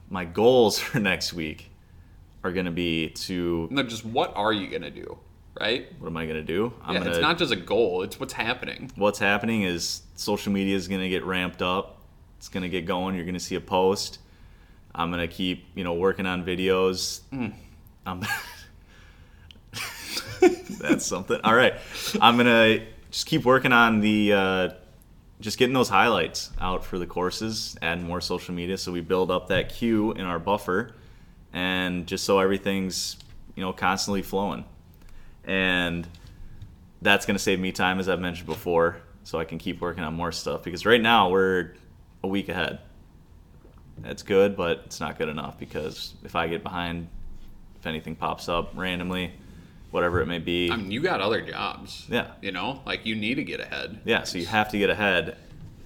[0.09, 1.69] My goals for next week
[2.45, 3.67] are going to be to.
[3.73, 5.19] No, just what are you gonna do?
[5.63, 5.87] Right?
[6.01, 6.73] What am I going to do?
[6.83, 8.03] I'm yeah, gonna, it's not just a goal.
[8.03, 8.91] It's what's happening.
[8.97, 12.03] what's happening is social media is going to get ramped up.
[12.39, 13.15] It's going to get going.
[13.15, 14.19] You're going to see a post.
[14.93, 17.21] I'm going to keep, you know, working on videos.
[18.05, 18.27] I'm
[20.81, 21.41] That's something.
[21.45, 21.75] All right.
[22.21, 24.71] I'm going to just keep working on the uh,
[25.39, 29.31] just getting those highlights out for the courses, adding more social media so we build
[29.31, 30.97] up that queue in our buffer
[31.53, 33.17] and just so everything's,
[33.55, 34.65] you know, constantly flowing.
[35.45, 36.07] And
[37.01, 40.05] that's going to save me time as I've mentioned before so I can keep working
[40.05, 41.75] on more stuff because right now we're
[42.23, 42.79] a week ahead.
[43.99, 47.09] That's good, but it's not good enough because if I get behind
[47.79, 49.33] if anything pops up randomly,
[49.91, 52.07] whatever it may be, I mean, you got other jobs.
[52.09, 52.29] Yeah.
[52.41, 54.01] You know, like you need to get ahead.
[54.05, 55.37] yeah, so you have to get ahead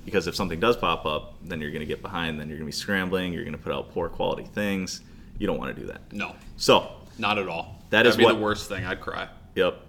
[0.05, 2.71] because if something does pop up, then you're going to get behind, then you're going
[2.71, 5.01] to be scrambling, you're going to put out poor quality things.
[5.39, 6.13] You don't want to do that.
[6.13, 7.83] No, So, not at all.
[7.91, 8.85] That That'd is be what- the worst thing.
[8.85, 9.29] I'd cry.
[9.57, 9.81] Yep,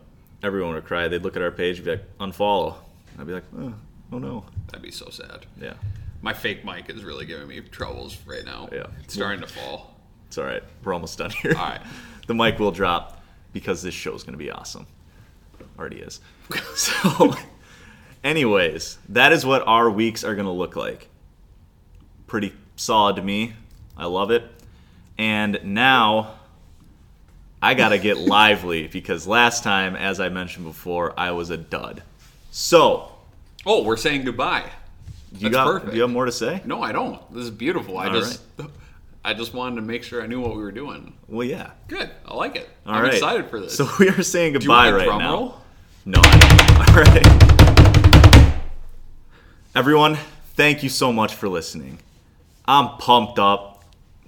[0.41, 1.07] everyone would cry.
[1.07, 2.76] They'd look at our page and be like, unfollow.
[3.20, 3.74] I'd be like, oh,
[4.13, 4.45] oh no.
[4.68, 5.45] That'd be so sad.
[5.61, 5.74] Yeah,
[6.22, 8.70] My fake mic is really giving me troubles right now.
[8.72, 8.88] Yeah.
[9.03, 9.95] It's starting to fall.
[10.28, 10.63] it's all right.
[10.84, 11.53] We're almost done here.
[11.55, 11.82] All right.
[12.28, 14.88] the mic will drop because this show's going to be awesome.
[15.78, 16.22] Already is.
[16.76, 17.36] so,
[18.24, 21.09] anyways, that is what our weeks are going to look like.
[22.26, 23.53] Pretty solid to me.
[23.95, 24.43] I love it.
[25.18, 26.38] And now
[27.61, 31.57] I got to get lively because last time, as I mentioned before, I was a
[31.57, 32.03] dud.
[32.51, 33.11] So,
[33.65, 34.63] Oh, we're saying goodbye.
[35.33, 35.91] you That's got perfect.
[35.91, 36.61] do you have more to say?
[36.65, 37.19] No, I don't.
[37.33, 37.97] This is beautiful.
[37.97, 38.41] I All just,
[39.25, 41.13] I just wanted to make sure I knew what we were doing.
[41.27, 41.71] Well, yeah.
[41.87, 42.09] Good.
[42.25, 42.69] I like it.
[42.85, 43.13] All I'm right.
[43.13, 43.75] excited for this.
[43.75, 45.33] So we are saying Do you goodbye right drum now.
[45.33, 45.61] roll?
[46.05, 46.21] No.
[46.23, 46.89] I don't.
[46.89, 48.53] All right.
[49.75, 50.15] Everyone,
[50.55, 51.99] thank you so much for listening.
[52.65, 53.83] I'm pumped up.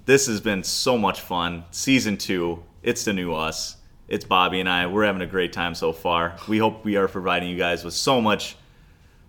[0.05, 1.63] This has been so much fun.
[1.71, 2.63] Season two.
[2.82, 3.75] It's the new us.
[4.07, 4.88] It's Bobby and I.
[4.88, 6.38] We're having a great time so far.
[6.47, 8.55] We hope we are providing you guys with so much,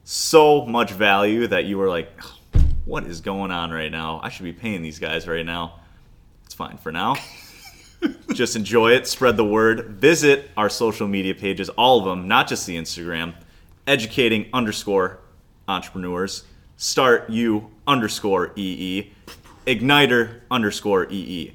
[0.05, 4.21] so much value that you are like, oh, what is going on right now?
[4.23, 5.81] I should be paying these guys right now.
[6.45, 7.17] It's fine for now.
[8.35, 9.97] just enjoy it, spread the word.
[10.01, 13.35] Visit our social media pages, all of them, not just the Instagram.
[13.89, 15.19] Educating underscore
[15.67, 16.45] entrepreneurs.
[16.77, 19.13] Start you underscore EE.
[19.67, 21.53] Igniter underscore EE.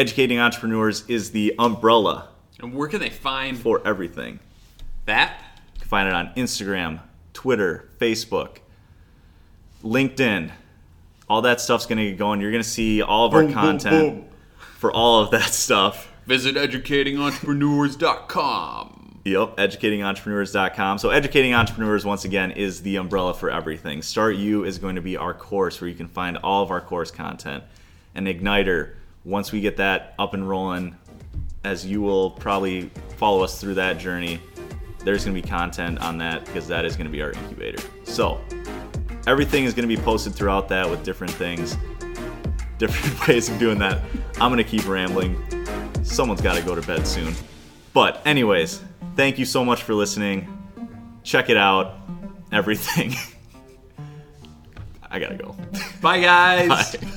[0.00, 2.28] Educating entrepreneurs is the umbrella
[2.58, 4.40] and where can they find for everything.
[5.04, 5.38] that?
[5.74, 7.00] You can find it on Instagram,
[7.34, 8.60] Twitter, Facebook,
[9.84, 10.52] LinkedIn.
[11.28, 12.40] All that stuff's going to get going.
[12.40, 14.24] You're going to see all of our Boom, boom, content boom.
[14.78, 16.10] for all of that stuff.
[16.24, 19.20] Visit educatingentrepreneurs.com.
[19.26, 20.96] Yep, educatingentrepreneurs.com.
[20.96, 24.00] So, Educating Entrepreneurs, once again, is the umbrella for everything.
[24.00, 26.80] Start You is going to be our course where you can find all of our
[26.80, 27.64] course content.
[28.14, 28.94] And Igniter,
[29.24, 30.96] once we get that up and rolling,
[31.64, 34.40] as you will probably follow us through that journey,
[35.04, 37.82] there's going to be content on that because that is going to be our incubator.
[38.04, 38.40] So,
[39.26, 41.76] everything is going to be posted throughout that with different things,
[42.78, 44.02] different ways of doing that.
[44.40, 45.36] I'm going to keep rambling.
[46.02, 47.34] Someone's got to go to bed soon.
[47.92, 48.82] But, anyways,
[49.16, 50.48] thank you so much for listening.
[51.22, 51.98] Check it out.
[52.52, 53.14] Everything.
[55.10, 55.56] I gotta go.
[56.00, 56.96] Bye, guys.
[56.96, 57.10] Bye.